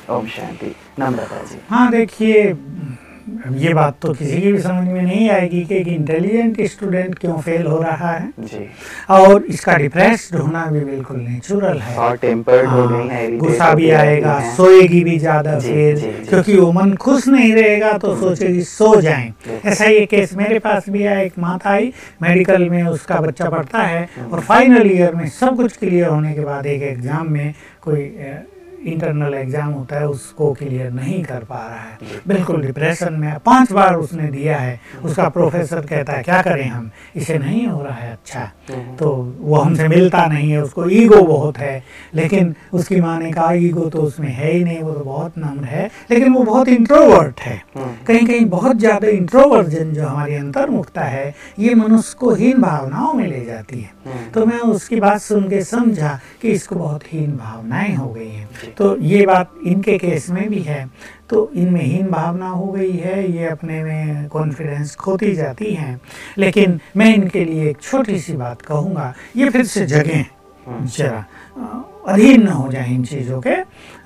Om 0.10 0.28
Shanti. 0.28 0.76
Namrata 1.00 1.44
ji 1.46 1.60
हाँ 1.70 1.90
देखिए 1.92 2.56
ये 3.54 3.74
बात 3.74 3.98
तो 4.02 4.12
किसी 4.14 4.40
की 4.42 4.52
भी 4.52 4.60
समझ 4.62 4.88
में 4.88 5.02
नहीं 5.02 5.30
आएगी 5.30 5.64
कि 5.66 5.76
एक 5.76 5.88
इंटेलिजेंट 5.88 6.62
स्टूडेंट 6.72 7.18
क्यों 7.20 7.38
फेल 7.42 7.66
हो 7.68 7.82
रहा 7.82 8.12
है। 8.12 8.32
जी। 8.42 8.60
और 9.10 9.44
इसका 9.46 9.76
डिप्रेस्ड 9.78 10.36
होना 10.36 10.66
भी 10.66 10.80
बिल्कुल 10.82 11.18
नेचुरल 11.20 11.80
है। 11.80 11.96
और 11.98 12.16
टेम्पर्ड 12.18 12.70
हो 12.70 12.88
गुस्सा 13.38 13.74
भी 13.74 13.90
आएगा 13.92 14.40
सोएगी 14.56 15.04
भी 15.04 15.18
ज़्यादा 15.20 15.60
फिर। 15.60 16.00
क्योंकि 16.30 16.58
वो 16.58 16.72
मन 16.72 16.94
खुश 16.96 17.28
नहीं 17.28 17.54
रहेगा 17.54 17.92
तो 17.98 18.16
सोचेगी 18.16 18.62
सो 18.64 18.96
जाए। 19.02 19.32
ऐसा 19.66 19.86
ही 19.86 20.06
केस 20.06 20.36
मेरे 20.38 20.60
पास 20.60 20.90
भी 20.90 21.06
आया 21.06 21.20
एक 21.22 21.40
माता 21.40 21.70
आई 21.70 21.94
मेडिकल 22.22 22.70
में 22.70 22.84
उसका 22.86 23.20
बच्चा 23.22 23.50
पढ़ता 23.50 23.82
है। 23.84 24.08
और 24.24 24.40
फाइनल 24.42 24.92
ईयर 24.92 25.16
में 25.16 25.28
सब 25.32 25.58
कुछ 25.58 25.78
क्लियर 25.78 26.08
होने 26.08 26.34
के 26.34 26.46
बाद 26.46 26.66
एक 26.68 26.82
एग्ज़ाम 26.84 27.32
में 27.32 27.54
कोई 27.82 28.02
इंटरनल 28.88 29.34
एग्ज़ाम 29.34 29.72
होता 29.72 29.96
है 29.96 30.08
उसको 30.08 30.52
क्लियर 30.54 30.92
नहीं 30.92 31.24
कर 31.24 31.44
पा 31.44 31.60
रहा 31.60 31.80
है। 31.80 32.20
बिल्कुल 32.28 32.62
डिप्रेशन 32.62 33.14
में 33.14 33.38
पाँच 33.46 33.72
बार 33.72 33.96
उसने 33.96 34.28
दिया 34.32 34.58
है। 34.58 34.80
उसका 35.04 35.28
प्रोफेसर 35.30 35.86
कहता 35.86 36.14
है 36.14 36.24
क्या 36.24 36.42
करें 36.42 36.68
हम? 36.68 36.90
इसे 37.16 37.38
नहीं 37.38 37.66
हो 37.68 37.82
रहा 37.84 37.94
है 37.94 38.12
अच्छा। 38.12 38.40
हम्म। 38.70 38.96
तो 38.96 39.10
वो 39.40 39.56
हमसे 39.56 39.88
मिलता 39.88 40.26
नहीं 40.26 40.52
है 40.52 40.62
उसको 40.64 40.90
ईगो 40.92 41.22
बहुत 41.24 41.58
है। 41.58 41.84
लेकिन 42.16 42.54
उसकी 42.74 43.02
माँ 43.02 43.18
ने 43.20 43.32
कहा 43.32 43.52
ईगो 43.54 43.90
तो 43.90 44.02
उसमें 44.02 44.30
है 44.30 44.52
ही 44.52 44.64
नहीं 44.64 44.80
वो 44.80 44.94
तो 44.94 45.04
बहुत 45.04 45.38
नम्र 45.38 45.66
है। 45.66 45.90
लेकिन 46.12 46.34
वो 46.34 46.44
बहुत 46.44 46.68
इंट्रोवर्ट 46.68 47.40
है। 47.40 47.56
हम्म। 47.76 48.06
कहीं 48.08 48.26
कहीं 48.28 48.46
बहुत 48.50 48.78
ज़्यादा 48.78 49.08
इंट्रोवर्जन 49.10 49.94
जो 49.94 50.08
हमारी 50.08 50.36
अंतर्मुखता 50.36 51.04
है 51.04 51.34
ये 51.60 51.76
मनुष्य 51.76 52.16
को 52.20 52.34
हीन 52.34 52.62
भावनाओं 52.62 53.14
में 53.14 53.26
ले 53.28 53.44
जाती 53.46 53.80
है। 53.82 53.92
हम्म। 54.06 54.30
तो 54.32 54.46
मैं 54.46 54.60
उसकी 54.60 55.00
बात 55.00 55.22
सुन 55.22 55.50
के 55.50 55.62
समझा 55.64 56.20
कि 56.42 56.52
इसको 56.52 56.76
बहुत 56.76 57.04
हीन 57.04 57.36
भावनाएँ 57.38 57.96
हो 57.96 58.10
गई 58.10 58.30
हैं। 58.30 58.74
तो 58.78 58.96
ये 58.98 59.26
बात 59.26 59.54
इनके 59.66 59.98
केस 59.98 60.30
में 60.30 60.48
भी 60.50 60.60
है। 60.62 60.86
तो 61.30 61.50
इनमें 61.56 61.82
हीन 61.82 62.08
भावना 62.08 62.50
हो 62.50 62.68
गई 62.72 62.92
है 62.92 63.32
ये 63.32 63.46
अपने 63.48 63.84
में 63.84 64.28
कॉन्फिडेंस 64.30 64.96
खोती 64.96 65.34
जाती 65.34 65.74
हैं। 65.74 66.00
लेकिन 66.38 66.80
मैं 66.98 67.14
इनके 67.16 67.44
लिए 67.46 67.70
एक 67.70 67.82
छोटी 67.82 68.20
सी 68.20 68.34
बात 68.34 68.62
कहूँगा 68.62 69.14
ये 69.36 69.50
फिर 69.50 69.66
से 69.66 69.86
जगह 69.86 70.26
जरा 70.70 71.26
अधीन 72.08 72.44
न 72.44 72.48
हो 72.48 72.72
जाए 72.72 72.94
इन 72.94 73.04
चीज़ों 73.04 73.42
के। 73.42 73.56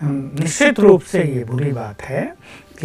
निश्चित 0.03 0.79
रूप 0.79 1.01
से 1.01 1.23
ये 1.23 1.43
बुरी 1.43 1.71
बात 1.71 2.01
है। 2.01 2.23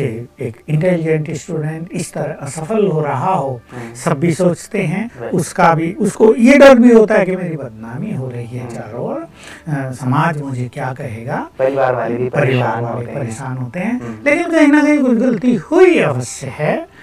कि 0.01 0.29
एक 0.41 0.57
इंटेलिजेंट 0.69 1.31
स्टूडेंट 1.31 1.89
इस 1.93 2.13
तरह 2.13 2.37
असफल 2.41 2.87
हो 2.87 3.01
रहा 3.01 3.35
हो 3.35 3.61
सब 4.05 4.21
भी 4.21 4.33
सोचते 4.35 4.83
हैं 4.83 5.31
उसका 5.31 5.75
भी 5.75 5.93
उसको 5.93 6.35
ये 6.35 6.59
डर 6.59 6.79
भी 6.79 6.93
होता 6.93 7.15
है 7.15 7.25
कि 7.27 7.37
मेरी 7.37 7.57
बदनामी 7.57 8.15
हो 8.15 8.31
रही 8.31 8.59
है 8.59 8.69
चारों 8.69 9.05
ओर। 9.05 9.27
समाज 9.95 10.43
मुझे 10.43 10.69
क्या 10.75 10.93
कहेगा? 10.93 11.49
परिवार 11.59 11.95
वाले 11.95 12.17
भी 12.17 12.29
परिवार 12.29 12.45
परेशान 12.45 12.85
वाले 12.85 12.97
होते 12.97 13.11
हैं। 13.11 13.19
परेशान 13.21 13.57
होते 13.57 13.81
हैं। 13.81 14.01
हम्म। 14.01 14.25
लेकिन 14.25 14.51
कहीं 14.51 14.69
ना 14.69 14.83
कहीं 14.83 14.99
कुछ 14.99 15.19
गलती 15.19 15.55
हुई 15.55 15.99
अवश्य 15.99 16.47
है। 16.47 16.96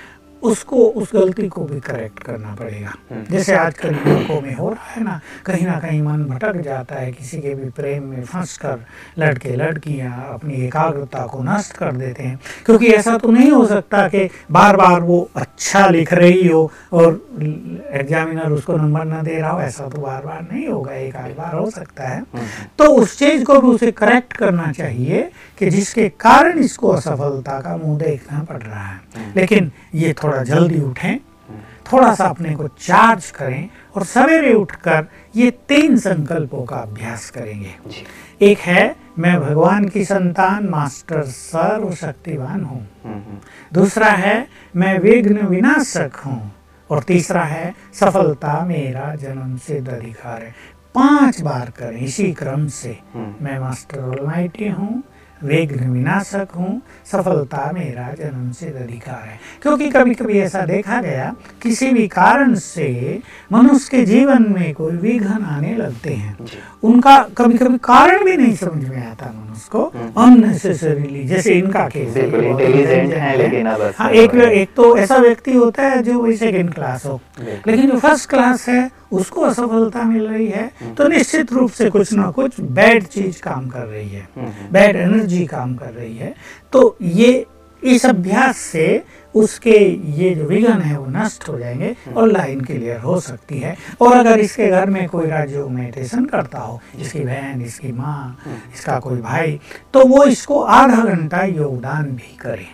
उसको 0.43 0.86
उस 0.93 1.12
गलती 1.13 1.47
को 1.47 1.63
भी 1.63 1.79
करेक्ट 1.82 2.23
करना 2.23 2.53
पड़ेगा 2.56 2.93
हम्म। 3.10 3.23
जैसे 3.25 3.53
आजकल 3.56 3.95
युवकों 3.97 4.39
में 4.41 4.53
हो 4.53 4.69
रहा 4.69 4.89
है 4.89 5.03
ना 5.03 5.19
कहीं 5.45 5.65
ना 5.65 5.79
कहीं 5.79 6.01
मन 6.01 6.23
भटक 6.25 6.58
जाता 6.63 6.95
है 6.95 7.12
किसी 7.12 7.38
के 7.38 7.53
भी 7.56 7.69
प्रेम 7.71 8.03
में 8.06 8.23
फंस 8.23 8.58
कर 8.58 8.79
लड़के 9.19 9.56
लड़कियाँ 9.56 10.27
अपनी 10.34 10.62
एकाग्रता 10.63 11.25
को 11.27 11.43
नष्ट 11.43 11.77
कर 11.77 11.91
देते 11.95 12.23
हैं 12.23 12.39
क्योंकि 12.65 12.88
ऐसा 12.93 13.17
तो 13.17 13.32
नहीं 13.32 13.51
हो 13.51 13.65
सकता 13.67 14.08
कि 14.08 14.29
बार 14.51 14.77
बार 14.77 14.99
वो 15.03 15.19
अच्छा 15.36 15.88
लिख 15.89 16.13
रही 16.13 16.47
हो 16.47 16.69
और 16.93 17.21
एग्जामिनर 17.93 18.51
उसको 18.53 18.77
नंबर 18.77 19.06
ना 19.06 19.21
दे 19.23 19.38
रहा 19.38 19.51
हो 19.51 19.62
ऐसा 19.62 19.88
तो 19.89 20.01
बार 20.01 20.25
बार 20.25 20.41
नहीं 20.43 20.67
होगा 20.67 20.93
एक 20.93 21.15
आध 21.15 21.32
बार 21.34 21.56
हो 21.56 21.69
सकता 21.71 22.03
है 22.06 22.19
हम्म। 22.19 22.65
तो 22.79 22.91
उस 22.95 23.17
चीज़ 23.19 23.43
को 23.43 23.60
भी 23.62 23.67
उसे 23.69 23.91
करेक्ट 23.93 24.34
करना 24.36 24.71
चाहिए 24.73 25.29
कि 25.60 25.70
जिसके 25.70 26.10
कारण 26.10 26.60
इसको 26.60 26.88
असफलता 26.88 27.62
का 27.62 27.78
मुँह 27.78 28.00
देखना 28.00 28.44
पड़ 28.44 28.62
रहा 28.62 28.88
है। 28.88 29.02
लेकिन 29.36 29.72
ये 29.96 30.13
थोड़ा 30.13 30.44
जल्दी 30.44 30.82
उठें 30.82 31.18
थोड़ा 31.94 32.16
सा 32.16 32.26
अपने 32.26 32.56
को 32.56 32.68
चार्ज 32.68 33.32
करें 33.32 33.70
और 33.96 34.04
सवेरे 34.04 34.54
उठकर 34.54 35.06
ये 35.36 35.52
तीन 35.52 35.98
संकल्पों 35.98 36.63
का 36.63 36.76
अभ्यास 36.76 37.30
करेंगे। 37.30 37.76
एक 38.42 38.58
है 38.58 38.96
मैं 39.20 39.42
भगवान 39.42 39.88
की 39.89 40.06
संतान 40.06 40.68
मास्टर 40.68 41.24
सर्वशक्तिवान 41.24 42.63
हूँ। 42.63 42.88
हम्म, 43.06 43.16
हम्म, 43.16 43.38
दूसरा 43.74 44.08
है 44.08 44.48
मैं 44.76 45.00
विघ्न 45.00 45.46
विनाशक 45.46 46.12
हूँ। 46.26 46.52
और 46.89 47.04
तीसरा 47.04 47.44
है 47.44 47.74
सफलता 47.94 48.66
मेरा 48.66 49.16
जन्म 49.16 49.58
सिद्ध 49.58 49.89
अधिकार 49.89 50.42
है। 50.42 50.54
पाँच 50.96 51.42
बार 51.42 51.74
करें 51.78 52.00
इसी 52.00 52.34
क्रम 52.34 52.68
से। 52.68 53.00
हम्म। 53.13 53.46
मैं 53.46 53.60
मास्टर 53.60 54.00
ऑलमाइटी 54.00 54.68
हूँ 54.68 55.04
विघ्न 55.43 55.89
विनाशक 55.89 56.47
हूँ। 56.58 56.82
सफलता 57.12 57.71
मेरा 57.73 58.13
जन्म 58.19 58.51
से 58.51 58.65
अधिकार 58.65 59.27
है। 59.29 59.39
क्योंकि 59.62 59.89
कभी 59.89 60.13
कभी 60.13 60.39
ऐसा 60.39 60.62
देखा 60.62 61.01
गया 61.01 61.36
किसी 61.62 61.89
भी 61.89 62.08
कारण 62.08 62.56
से 62.56 63.19
मनुष्य 63.51 63.97
के 63.97 64.06
जीवन 64.06 64.45
में 64.49 64.73
कोई 64.73 64.91
विघ्न 64.91 65.27
आने 65.27 65.75
लगते 65.75 66.10
हैं। 66.13 66.38
उनका 66.84 67.27
कभी 67.38 67.58
कभी 67.58 67.77
कारण 67.77 68.25
भी 68.25 68.38
नहीं 68.38 68.56
समझ 68.56 68.89
में 68.89 69.08
आता 69.08 69.45
मनुष्य 69.45 69.69
को। 69.71 69.84
अननेसेसरीली 70.17 71.23
जैसे 71.23 71.53
इनका 71.53 71.88
केस 71.88 72.15
है, 72.15 72.23
एक। 74.10 74.34
एक 74.36 74.69
तो 74.75 74.97
ऐसा 74.97 75.15
व्यक्ति 75.15 75.53
होता 75.53 75.84
है 75.84 76.03
जो 76.03 76.19
वही 76.19 76.38
सेकंड 76.38 76.73
क्लास 76.73 77.06
हो। 77.06 77.21
लेकिन 77.67 77.91
जो 77.91 77.99
फ़र्स्ट 77.99 78.29
क्लास 78.29 78.69
है 78.69 78.91
उसको 79.12 79.41
असफलता 79.41 80.03
मिल 80.03 80.27
रही 80.27 80.47
है। 80.47 80.71
तो 80.97 81.08
निश्चित 81.08 81.53
रूप 81.53 81.71
से 81.71 81.89
कुछ 81.89 82.13
ना 82.13 82.32
कुछ 82.32 82.62
बैड 82.62 83.03
चीज़ 83.03 83.41
काम 83.43 83.67
कर 83.67 83.79
रही 83.79 84.10
है। 84.10 84.27
हम्म। 84.36 84.49
बैड 84.71 84.95
एनर्जी 84.95 85.33
काम 85.46 85.76
कर 85.76 85.91
रही 85.91 86.17
है। 86.17 86.34
तो 86.74 86.98
ये 87.02 87.46
इस 87.84 88.06
अभ्यास 88.06 88.58
से 88.58 89.04
उसके 89.36 89.78
ये 90.13 90.30
जो 90.36 90.46
विघन 90.46 90.82
है 90.82 90.98
वो 90.98 91.06
नष्ट 91.10 91.48
हो 91.50 91.58
जाएँगे 91.60 91.96
और 92.17 92.28
लाइन 92.28 92.62
क्लियर 92.62 93.00
हो 93.00 93.19
सकती 93.19 93.60
है। 93.60 93.76
और 94.02 94.17
अगर 94.17 94.39
इसके 94.39 94.67
घर 94.67 94.89
में 94.89 95.08
कोई 95.10 95.28
राज्य 95.28 95.63
मेडिटेशन 95.69 96.26
करता 96.26 96.60
हो, 96.60 96.80
इसकी 97.00 97.19
बहन, 97.19 97.62
इसकी 97.62 97.91
माँ, 97.91 98.38
इसका 98.74 99.00
कोई 99.00 99.17
भाई 99.17 99.60
तो 99.93 100.06
वो 100.06 100.24
इसको 100.26 100.62
आधा 100.62 101.04
घंटा 101.06 101.43
योगदान 101.43 102.06
भी 102.06 102.38
करे। 102.41 102.67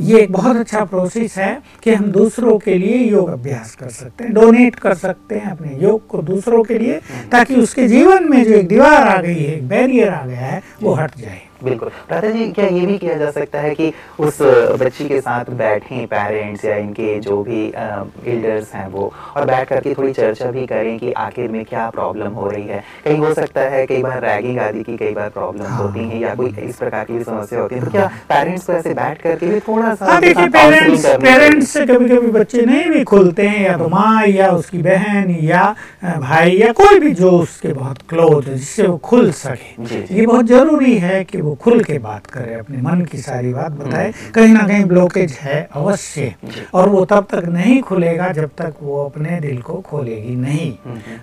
ये 0.00 0.20
एक 0.20 0.32
बहुत 0.32 0.56
अच्छा 0.56 0.84
प्रोसेस 0.84 1.36
है 1.38 1.62
कि 1.82 1.94
हम 1.94 2.04
दूसरों 2.12 2.58
के 2.58 2.74
लिए 2.74 2.98
योग 2.98 3.28
अभ्यास 3.28 3.74
कर 3.74 3.88
सकते 3.88 4.24
हैं 4.24 4.32
डोनेट 4.34 4.74
कर 4.74 4.94
सकते 4.94 5.38
हैं 5.38 5.50
अपने 5.50 5.76
योग 5.76 6.06
को 6.06 6.22
दूसरों 6.22 6.62
के 6.64 6.78
लिए, 6.78 7.00
ताकि 7.32 7.54
उसके 7.54 7.88
जीवन 7.88 8.28
में 8.30 8.42
जो 8.44 8.54
एक 8.54 8.68
दीवार 8.68 9.08
आ 9.08 9.20
गई 9.20 9.34
है, 9.34 9.56
एक 9.56 9.68
बैरियर 9.68 10.08
आ 10.08 10.24
गया 10.26 10.38
है, 10.38 10.62
वो 10.82 10.94
हट 10.94 11.18
जाए। 11.18 11.42
बिल्कुल। 11.64 11.88
प्राता 12.08 12.30
जी 12.30 12.50
क्या 12.52 12.66
ये 12.66 12.84
भी 12.86 12.96
किया 12.98 13.14
जा 13.18 13.30
सकता 13.30 13.60
है 13.60 13.74
कि 13.74 13.92
उस 14.20 14.38
बच्ची 14.80 15.08
के 15.08 15.20
साथ 15.20 15.50
बैठें 15.58 16.06
पेरेंट्स 16.06 16.64
या 16.64 16.76
इनके 16.76 17.18
जो 17.20 17.42
भी 17.42 17.62
एल्डर्स 17.66 18.72
हैं 18.74 18.86
वो 18.88 19.12
और 19.36 19.44
बैठ 19.46 19.68
करके 19.68 19.94
थोड़ी 19.94 20.12
चर्चा 20.12 20.50
भी 20.50 20.66
करें 20.66 20.98
कि 20.98 21.12
आखिर 21.18 21.50
में 21.50 21.64
क्या 21.64 21.88
प्रॉब्लम 21.90 22.32
हो 22.32 22.48
रही 22.50 22.66
है। 22.66 22.82
कहीं 23.04 23.18
हो 23.18 23.32
सकता 23.34 23.60
है 23.70 23.84
कई 23.86 24.02
बार 24.02 24.20
रैगिंग 24.24 24.58
आदि 24.58 24.82
की 24.82 24.96
कई 24.96 25.12
बार 25.14 25.28
प्रॉब्लम 25.30 25.66
हाँ। 25.66 25.78
होती 25.78 26.08
है 26.08 26.20
या 26.20 26.34
कोई 26.34 26.54
इस 26.60 26.76
प्रकार 26.76 27.04
की 27.04 27.12
भी 27.12 27.24
समस्या 27.24 27.60
होती 27.60 27.74
है। 27.74 27.84
तो 27.84 27.90
क्या 27.90 28.06
पेरेंट्स 28.28 28.66
को 28.66 28.72
ऐसे 28.72 28.94
बैठ 28.94 29.22
करके 29.22 29.46
भी 29.46 29.60
थोड़ा 29.60 29.94
सा 29.94 30.06
हाँ 30.06 30.20
साथ 30.20 30.32
counseling 30.32 30.52
पेरेंट्स 30.52 31.06
पेरेंट्स 31.22 31.70
से 31.70 31.84
कभी 31.86 32.08
कभी 32.08 32.30
बच्चे 32.30 32.62
नहीं 32.62 32.90
भी 32.90 33.02
खुलते 33.04 33.46
हैं 33.48 33.64
या 33.64 33.76
तो 33.78 33.88
माँ 33.88 34.26
या 34.26 34.50
उसकी 34.52 34.82
बहन 34.82 35.30
या 35.42 35.64
भाई 36.04 36.56
या 36.58 36.72
कोई 36.72 36.98
भी 37.00 37.12
जो 37.14 37.30
उसके 37.40 37.72
बहुत 37.72 37.98
क्लोज 38.08 38.48
है 38.48 38.56
जिससे 38.56 38.86
वो 38.86 38.96
खुल 39.04 39.30
सके। 39.32 40.16
ये 40.16 40.26
बहुत 40.26 40.46
ज़रूरी 40.46 40.96
है 40.98 41.22
कि 41.24 41.40
वो 41.48 41.54
खुल 41.54 41.82
के 41.84 41.98
बात 41.98 42.26
करे, 42.26 42.54
अपने 42.54 42.82
मन 42.82 43.04
की 43.04 43.18
सारी 43.18 43.52
बात 43.52 43.72
बताए। 43.72 44.12
कहीं 44.34 44.54
ना 44.54 44.66
कहीं 44.66 44.84
ब्लॉकेज 44.84 45.32
है 45.32 45.68
अवश्य। 45.72 46.34
और 46.74 46.88
वो 46.88 47.04
तब 47.04 47.26
तक 47.30 47.44
नहीं 47.48 47.80
खुलेगा 47.82 48.32
जब 48.32 48.50
तक 48.58 48.74
वो 48.82 49.04
अपने 49.04 49.40
दिल 49.40 49.60
को 49.62 49.74
खोलेगी 49.80 50.34
नहीं। 50.36 50.74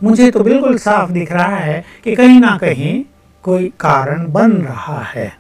मुझे 0.04 0.32
तो 0.32 0.40
बिल्कुल 0.40 0.78
साफ़ 0.78 1.12
दिख 1.12 1.32
रहा 1.32 1.58
है 1.58 1.84
कि 2.04 2.16
कहीं 2.16 2.40
ना 2.40 2.58
कहीं 2.58 3.04
कोई 3.46 3.68
कारण 3.80 4.26
बन 4.34 4.52
रहा 4.52 5.00
है। 5.06 5.32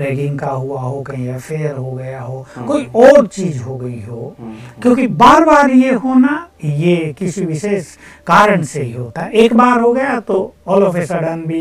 रैगिंग 0.00 0.38
का 0.38 0.50
हुआ 0.50 0.80
हो 0.80 1.00
कहीं 1.02 1.28
अफेयर 1.28 1.76
हो 1.76 1.92
गया 1.92 2.20
हो 2.20 2.46
हम्म। 2.56 2.66
कोई 2.66 2.84
और 2.96 3.26
चीज़ 3.26 3.62
हो 3.62 3.76
गई 3.76 4.00
हो 4.02 4.34
हम्म, 4.40 4.54
क्योंकि 4.82 5.06
बार 5.22 5.44
बार 5.44 5.70
ये 5.70 5.92
होना 5.94 6.44
ये 6.64 7.14
किसी 7.18 7.44
विशेष 7.44 7.86
कारण 8.26 8.62
से 8.64 8.82
ही 8.82 8.92
होता 8.92 9.22
है। 9.22 9.32
एक 9.32 9.54
बार 9.56 9.80
हो 9.80 9.92
गया 9.92 10.18
तो 10.20 10.36
ऑल 10.68 10.82
ऑफ़ 10.84 10.96
ए 10.98 11.04
सडन 11.06 11.44
भी 11.46 11.60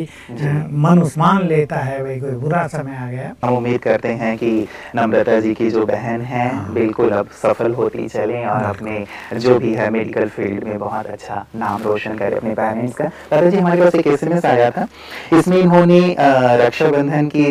मनुष्य 0.86 1.20
मान 1.20 1.48
लेता 1.48 1.76
है 1.78 2.04
भाई 2.04 2.20
कोई 2.20 2.32
बुरा 2.38 2.66
समय 2.68 2.96
आ 2.96 3.10
गया। 3.10 3.32
हम 3.44 3.56
उम्मीद 3.58 3.82
करते 3.82 4.10
हैं 4.14 4.36
कि 4.38 4.50
नम्रता 4.96 5.40
जी 5.40 5.54
की 5.54 5.70
जो 5.70 5.86
बहन 5.86 6.22
है 6.22 6.48
हाँ। 6.54 6.74
बिल्कुल 6.74 7.10
अब 7.10 7.30
सफल 7.42 7.74
होती 7.74 8.08
चले 8.08 8.44
और 8.46 8.64
अपने 8.66 9.06
जो 9.40 9.58
भी 9.60 9.74
है 9.74 9.90
मेडिकल 9.90 10.28
फ़ील्ड 10.30 10.64
में 10.64 10.78
बहुत 10.80 11.06
अच्छा 11.08 11.46
नाम 11.56 11.82
रोशन 11.84 12.18
करे 12.18 12.36
अपने 12.36 12.54
पेरेंट्स 12.54 12.96
का। 12.96 13.06
दादा 13.32 13.50
जी 13.50 13.58
हमारे 13.58 13.82
पास 13.82 13.96
एक 13.96 14.08
एसएमएस 14.08 14.46
आया 14.46 14.70
था। 14.72 14.88
इसमें 15.34 15.58
इन्होंने 15.58 15.87
अ, 15.90 16.56
रक्षाबंधन 16.58 17.28
की 17.28 17.46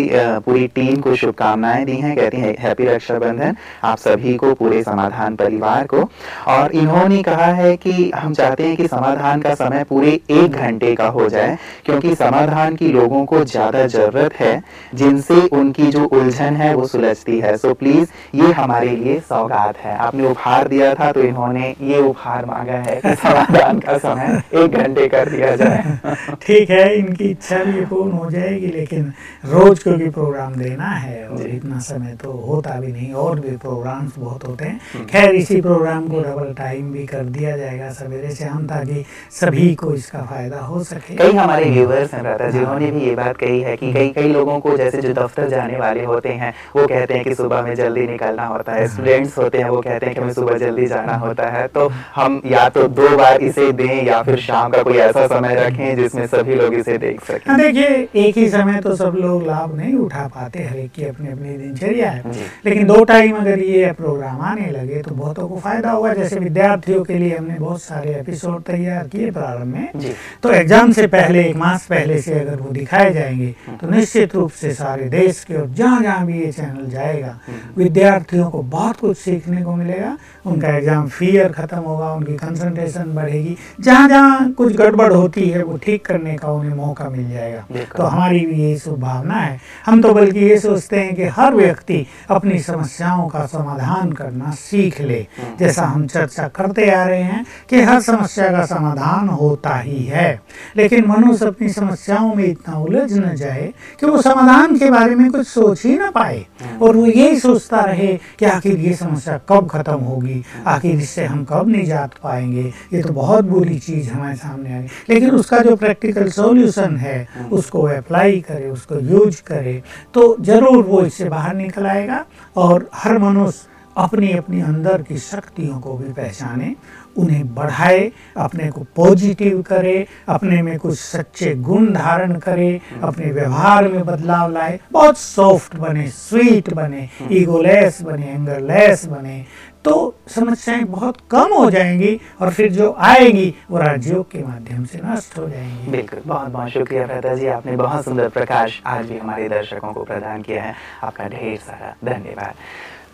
पूरी 0.46 0.66
टीम 0.68 1.00
को 1.00 1.14
शुभकामनाएँ 1.16 1.84
दी 1.84 1.96
हैं 1.96 2.14
कहती 2.16 2.36
हैं 2.36 2.54
हैप्पी 2.58 2.84
रक्षाबंधन 2.84 3.56
आप 3.84 3.98
सभी 3.98 4.34
को 4.36 4.52
पूरे 4.54 4.82
समाधान 4.82 5.36
परिवार 5.36 5.86
को। 5.86 6.02
और 6.48 6.72
इन्होंने 6.72 7.22
कहा 7.22 7.46
है 7.54 7.76
कि 7.76 8.10
हम 8.14 8.34
चाहते 8.34 8.66
हैं 8.66 8.76
कि 8.76 8.86
समाधान 8.88 9.42
का 9.42 9.54
समय 9.54 9.84
पूरे 9.84 10.10
एक 10.32 10.52
घंटे 10.52 10.94
का 10.94 11.06
हो 11.08 11.28
जाए 11.28 11.56
क्योंकि 11.86 12.14
समाधान 12.14 12.76
की 12.76 12.88
लोगों 12.92 13.24
को 13.24 13.44
ज़्यादा 13.44 13.86
ज़रूरत 13.86 14.34
है 14.40 14.62
जिनसे 14.94 15.40
उनकी 15.52 15.86
जो 15.90 16.04
उलझन 16.06 16.56
है 16.56 16.74
वो 16.74 16.86
सुलझती 16.86 17.38
है। 17.40 17.56
सो 17.56 17.72
प्लीज़ 17.74 18.08
ये 18.34 18.52
हमारे 18.52 18.90
लिए 18.96 19.18
सौगात 19.28 19.78
है। 19.78 19.96
आपने 19.98 20.26
उपहार 20.28 20.68
दिया 20.68 20.94
था 20.94 21.10
तो 21.12 21.22
इन्होंने 21.22 21.74
ये 21.82 22.00
उपहार 22.02 22.46
मांगा 22.46 22.82
है 22.86 23.00
समाधान 23.14 23.78
का 23.78 23.98
समय 23.98 24.42
एक 24.54 24.76
घंटे 24.76 25.06
कर 25.08 25.28
दिया 25.30 25.54
जाए। 25.56 25.98
ठीक 26.42 26.70
है 26.70 26.94
इनकी 26.98 27.30
इच्छा 27.30 27.62
भी 27.64 27.84
पूर्ण 27.86 28.10
हो 28.12 28.25
जाएगी 28.30 28.66
लेकिन 28.68 29.12
रोज 29.44 29.82
क्योंकि 29.82 30.08
प्रोग्राम 30.10 30.54
देना 30.54 30.90
है 30.96 31.26
और 31.28 31.42
इतना 31.42 31.78
समय 31.80 32.16
तो 32.22 32.32
होता 32.46 32.78
भी 32.80 32.92
नहीं 32.92 33.12
और 33.14 33.40
भी 33.40 33.56
प्रोग्राम्स 33.58 34.18
बहुत 34.18 34.46
होते 34.46 34.64
हैं। 34.64 35.06
खैर 35.06 35.34
इसी 35.34 35.60
प्रोग्राम 35.60 36.08
को 36.08 36.20
डबल 36.22 36.52
टाइम 36.58 36.92
भी 36.92 37.04
कर 37.06 37.24
दिया 37.36 37.56
जाएगा 37.56 37.90
सवेरे 37.92 38.30
शाम 38.34 38.66
ताकि 38.66 39.04
सभी 39.32 39.74
को 39.74 39.92
इसका 39.94 40.22
फ़ायदा 40.24 40.60
हो 40.60 40.82
सके। 40.84 41.16
कई 41.16 41.32
हमारे 41.32 41.70
व्यूवर्स 41.70 42.14
हैं 42.14 42.22
राधा 42.22 42.48
जिन्होंने 42.50 42.90
भी 42.90 43.00
ये 43.00 43.14
बात 43.14 43.36
कही 43.36 43.60
है 43.60 43.76
कि 43.76 43.92
कई 43.92 44.08
कई 44.10 44.32
लोगों 44.32 44.58
को 44.60 44.76
जैसे 44.76 45.00
जो 45.02 45.12
दफ्तर 45.14 45.48
जाने 45.48 45.78
वाले 45.78 46.04
होते 46.04 46.28
हैं 46.34 46.52
वो 46.76 46.86
कहते 46.86 47.14
हैं 47.14 47.24
कि 47.24 47.34
सुबह 47.34 47.62
में 47.62 47.74
जल्दी 47.74 48.06
निकलना 48.06 48.46
होता 48.46 48.72
है 48.72 48.86
स्टूडेंट्स 48.88 49.38
होते 49.38 49.58
हैं 49.58 49.68
वो 49.68 49.80
कहते 49.80 50.06
हैं 50.06 50.14
कि 50.14 50.20
हमें 50.20 50.32
सुबह 50.32 50.58
जल्दी 50.58 50.86
जाना 50.86 51.14
होता 51.16 51.48
है। 51.48 51.66
तो 51.68 51.88
हम 52.14 52.40
या 52.46 52.68
तो 52.68 52.86
दो 52.90 53.16
बार 53.16 53.42
इसे 53.42 53.70
दें 53.72 54.04
या 54.06 54.22
फिर 54.22 54.38
शाम 54.40 54.70
का 54.70 54.82
कोई 54.82 54.96
ऐसा 55.00 55.26
समय 55.28 55.54
रखें 55.56 55.96
जिसमें 55.96 56.26
सभी 56.26 56.54
लोग 56.54 56.74
इसे 56.74 56.96
देख 56.98 57.20
हाँ 57.20 57.38
सकें 57.38 57.56
देखिए 57.56 58.15
एक 58.16 58.36
ही 58.38 58.48
समय 58.50 58.80
तो 58.80 58.94
सब 58.96 59.16
लोग 59.16 59.46
लाभ 59.46 59.74
नहीं 59.76 59.94
उठा 59.96 60.26
पाते 60.34 60.62
हर 60.64 60.76
एक 60.76 60.90
की 60.92 61.04
अपनी 61.04 61.28
अपनी 61.28 61.56
दिनचर्या 61.58 62.10
है। 62.10 62.32
लेकिन 62.64 62.86
दो 62.86 63.02
टाइम 63.04 63.36
अगर 63.36 63.58
ये 63.60 63.92
प्रोग्राम 63.92 64.40
आने 64.42 64.70
लगे 64.70 65.02
तो 65.02 65.14
बहुतों 65.14 65.48
को 65.48 65.58
फ़ायदा 65.58 65.90
होगा। 65.90 66.12
जैसे 66.14 66.38
विद्यार्थियों 66.38 67.02
के 67.04 67.18
लिए 67.18 67.36
हमने 67.36 67.58
बहुत 67.58 67.82
सारे 67.82 68.14
एपिसोड 68.14 68.62
तैयार 68.64 69.08
किए 69.08 69.30
प्रारंभ 69.30 69.74
में। 69.74 70.12
तो 70.42 70.50
एग्ज़ाम 70.52 70.92
से 70.92 71.06
पहले 71.08 71.44
एक 71.44 71.56
मास 71.56 71.86
पहले 71.86 72.20
से 72.22 72.38
अगर 72.40 72.56
वो 72.56 72.70
दिखाए 72.72 73.12
जाएँगे 73.14 73.54
तो 73.80 73.90
निश्चित 73.90 74.34
रूप 74.34 74.50
से 74.52 74.72
सारे 74.74 75.08
देश 75.10 75.44
के 75.44 75.56
और 75.56 75.68
जहाँ 75.70 76.02
जहाँ 76.02 76.26
भी 76.26 76.40
ये 76.40 76.52
चैनल 76.52 76.90
जाएगा 76.90 77.38
विद्यार्थियों 77.76 78.50
को 78.50 78.62
बहुत 78.70 78.96
कुछ 78.96 79.16
सीखने 79.18 79.62
को 79.62 79.74
मिलेगा। 79.74 80.16
उनका 80.46 80.68
एग्ज़ाम 80.68 81.08
फियर 81.08 81.52
खत्म 81.52 81.78
होगा 81.78 82.12
उनकी 82.14 82.34
कंसंट्रेशन 82.36 83.14
बढ़ेगी। 83.14 83.56
जहाँ 83.80 84.08
जहाँ 84.08 84.52
कुछ 84.52 84.76
गड़बड़ 84.76 85.12
होती 85.12 85.48
है 85.48 85.62
वो 85.62 85.76
ठीक 85.76 86.04
करने 86.06 86.34
का 86.36 86.52
उन्हें 86.52 86.74
मौका 86.74 87.08
मिल 87.10 87.30
जाएगा। 87.30 87.64
तो 87.96 88.02
हमारी 88.02 88.40
भी 88.46 88.62
यही 88.62 88.78
शुभ 88.78 88.98
भावना 89.00 89.34
है। 89.34 89.60
हम 89.86 90.02
तो 90.02 90.14
बल्कि 90.14 90.38
ये 90.38 90.58
सोचते 90.58 91.00
हैं 91.00 91.14
कि 91.14 91.24
हर 91.24 91.54
व्यक्ति 91.54 92.06
अपनी 92.30 92.58
समस्याओं 92.58 93.28
का 93.28 93.46
समाधान 93.46 94.12
करना 94.12 94.50
सीख 94.50 95.00
ले। 95.00 95.26
जैसा 95.58 95.82
हम 95.82 96.06
चर्चा 96.06 96.48
करते 96.48 96.90
आ 96.90 97.04
रहे 97.04 97.22
हैं 97.22 97.46
कि 97.70 97.80
हर 97.80 98.00
समस्या 98.00 98.50
का 98.50 98.66
समाधान 98.66 99.28
होता 99.28 99.76
ही 99.76 100.04
है। 100.04 100.40
लेकिन 100.76 101.04
मनुष्य 101.06 101.46
अपनी 101.46 101.68
समस्याओं 101.68 102.34
में 102.34 102.44
इतना 102.44 102.78
उलझ 102.78 103.12
न 103.12 103.34
जाए 103.34 103.72
कि 104.00 104.06
वो 104.06 104.22
समाधान 104.22 104.78
के 104.78 104.90
बारे 104.90 105.14
में 105.14 105.32
कुछ 105.32 105.46
सोच 105.46 105.84
ही 105.84 105.98
ना 105.98 106.10
पाए। 106.10 106.46
और 106.82 106.96
वो 106.96 107.06
यही 107.06 107.40
सोचता 107.40 107.80
रहे 107.80 108.18
कि 108.38 108.44
आखिर 108.44 108.76
ये 108.76 108.94
समस्या 108.94 109.40
कब 109.48 109.68
खत्म 109.68 109.94
होगी, 109.94 110.44
आखिर 110.66 110.96
इससे 110.96 111.24
हम 111.24 111.44
कब 111.44 111.68
निजात 111.68 112.14
पाएँगे? 112.22 112.72
ये 112.92 113.02
तो 113.02 113.12
बहुत 113.12 113.44
बुरी 113.44 113.78
चीज़ 113.78 114.10
हमारे 114.10 114.34
सामने 114.34 114.74
आ 114.74 114.80
गई। 114.80 114.86
लेकिन 115.08 115.30
उसका 115.30 115.58
जो 115.58 115.76
प्रैक्टिकल 115.76 116.28
सोल्यूशन 116.28 116.96
है, 116.96 117.28
उसको 117.52 117.85
अप्लाई 117.88 118.40
करे, 118.40 118.70
उसको 118.70 118.98
यूज़ 119.02 119.42
करे 119.42 119.82
तो 120.14 120.36
ज़रूर 120.40 120.84
वो 120.84 121.04
इससे 121.04 121.28
बाहर 121.28 121.54
निकल 121.54 121.86
आएगा 121.86 122.24
और 122.56 122.88
हर 122.94 123.18
मनुष्य 123.18 123.74
अपनी 123.96 124.30
अपनी 124.32 124.60
अंदर 124.60 125.02
की 125.02 125.18
शक्तियों 125.18 125.78
को 125.80 125.96
भी 125.96 126.12
पहचाने, 126.12 126.74
उन्हें 127.16 127.54
बढ़ाए, 127.54 128.10
अपने 128.36 128.68
को 128.70 128.84
पॉजिटिव 128.96 129.62
करे, 129.62 130.06
अपने 130.28 130.60
में 130.62 130.78
कुछ 130.78 130.98
सच्चे 130.98 131.54
गुण 131.64 131.86
धारण 131.92 132.38
करे, 132.38 132.80
अपने 133.02 133.30
व्यवहार 133.32 133.88
में 133.88 134.04
बदलाव 134.06 134.52
लाए, 134.52 134.78
बहुत 134.92 135.18
सॉफ्ट 135.18 135.76
बने 135.76 136.06
स्वीट 136.08 136.72
बने 136.74 137.08
ईगोलेस 137.32 138.02
बने 138.02 138.26
एंगरलेस 138.26 139.06
बने 139.06 139.44
तो 139.86 140.14
समस्याएँ 140.28 140.84
बहुत 140.84 141.16
कम 141.30 141.52
हो 141.54 141.70
जाएँगी 141.70 142.20
और 142.40 142.50
फिर 142.50 142.72
जो 142.72 142.94
आएगी, 142.98 143.54
वो 143.70 143.78
राजयोग 143.78 144.30
के 144.30 144.38
माध्यम 144.38 144.84
से 144.84 145.00
नष्ट 145.04 145.38
हो 145.38 145.48
जाएँगी। 145.48 145.90
बिल्कुल। 145.90 146.20
बहुत 146.26 146.48
बहुत 146.48 146.70
शुक्रिया 146.70 147.06
प्रदा 147.06 147.34
जी, 147.34 147.46
आपने 147.46 147.76
बहुत 147.76 148.04
सुंदर 148.04 148.28
प्रकाश 148.28 148.82
आज 148.86 149.06
भी 149.06 149.18
हमारे 149.18 149.48
दर्शकों 149.48 149.92
को 149.92 150.04
प्रदान 150.04 150.42
किया 150.42 150.62
है। 150.62 150.74
आपका 151.02 151.28
ढेर 151.28 151.56
सारा 151.58 151.94
धन्यवाद। 152.04 152.54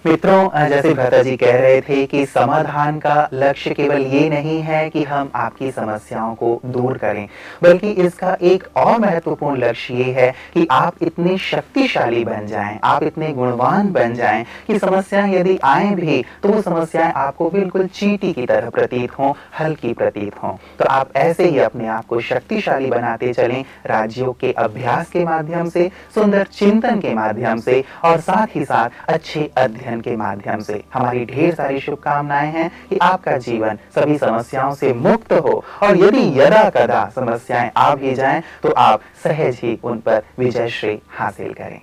मित्रों, 0.04 0.68
जैसे 0.68 0.92
भ्राता 0.94 1.22
जी 1.22 1.36
कह 1.36 1.56
रहे 1.56 1.80
थे 1.80 2.04
कि 2.06 2.24
समाधान 2.26 2.98
का 2.98 3.28
लक्ष्य 3.32 3.70
केवल 3.70 4.00
ये 4.04 4.28
नहीं 4.30 4.60
है 4.62 4.88
कि 4.90 5.02
हम 5.04 5.30
आपकी 5.34 5.70
समस्याओं 5.70 6.34
को 6.34 6.60
दूर 6.66 6.96
करें, 6.98 7.28
बल्कि 7.62 7.90
इसका 8.02 8.36
एक 8.42 8.64
और 8.76 8.98
महत्वपूर्ण 9.00 9.58
लक्ष्य 9.58 9.94
ये 9.94 10.12
है 10.12 10.30
कि 10.54 10.66
आप 10.70 11.02
इतने 11.02 11.36
शक्तिशाली 11.40 12.24
बन 12.24 12.46
जाएँ, 12.46 12.78
आप 12.84 13.02
इतने 13.02 13.32
गुणवान 13.32 13.92
बन 13.92 14.14
जाएँ 14.14 14.44
कि 14.66 14.78
समस्याएँ 14.78 15.34
यदि 15.34 15.58
आए 15.64 15.94
भी 15.94 16.24
तो 16.42 16.48
वो 16.48 16.62
समस्याएँ 16.62 17.12
आपको 17.12 17.48
बिल्कुल 17.50 17.86
चींटी 17.88 18.32
की 18.32 18.46
तरह 18.46 18.70
प्रतीत 18.70 19.18
हों, 19.18 19.32
हल्की 19.60 19.92
प्रतीत 19.92 20.42
हों। 20.42 20.56
तो 20.78 20.84
आप 20.86 21.16
ऐसे 21.16 21.48
ही 21.48 21.58
अपने 21.60 21.88
आप 21.88 22.06
को 22.06 22.20
शक्तिशाली 22.22 22.90
बनाते 22.90 23.32
चलें, 23.32 23.64
राज्यों 23.86 24.32
के 24.32 24.52
अभ्यास 24.58 25.10
के 25.10 25.24
माध्यम 25.24 25.68
से, 25.68 25.90
सुंदर 26.14 26.46
चिंतन 26.52 27.00
के 27.00 27.14
माध्यम 27.14 27.60
से, 27.60 27.82
और 28.04 28.20
साथ 28.20 28.56
ही 28.56 28.64
साथ 28.64 28.90
अच्छे 29.08 29.50
अध्ययन 29.56 29.90
के 30.00 30.16
माध्यम 30.16 30.60
से। 30.60 30.82
हमारी 30.94 31.24
ढेर 31.24 31.54
सारी 31.54 31.80
शुभकामनाएँ 31.80 32.50
हैं 32.52 32.70
कि 32.90 32.98
आपका 33.02 33.36
जीवन 33.38 33.78
सभी 33.94 34.18
समस्याओं 34.18 34.74
से 34.74 34.92
मुक्त 34.92 35.32
हो। 35.32 35.62
और 35.82 35.96
यदि 35.96 36.40
यदा 36.40 36.68
कदा 36.70 37.04
समस्याएँ 37.14 37.70
आ 37.76 37.94
भी 37.94 38.14
जाएँ 38.14 38.42
तो 38.62 38.70
आप 38.70 39.00
सहज 39.24 39.60
ही 39.62 39.78
उन 39.84 39.98
पर 39.98 40.22
विजय 40.38 40.68
श्री 40.70 41.00
हासिल 41.10 41.52
करें। 41.52 41.80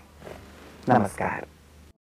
नमस्कार। 0.89 1.45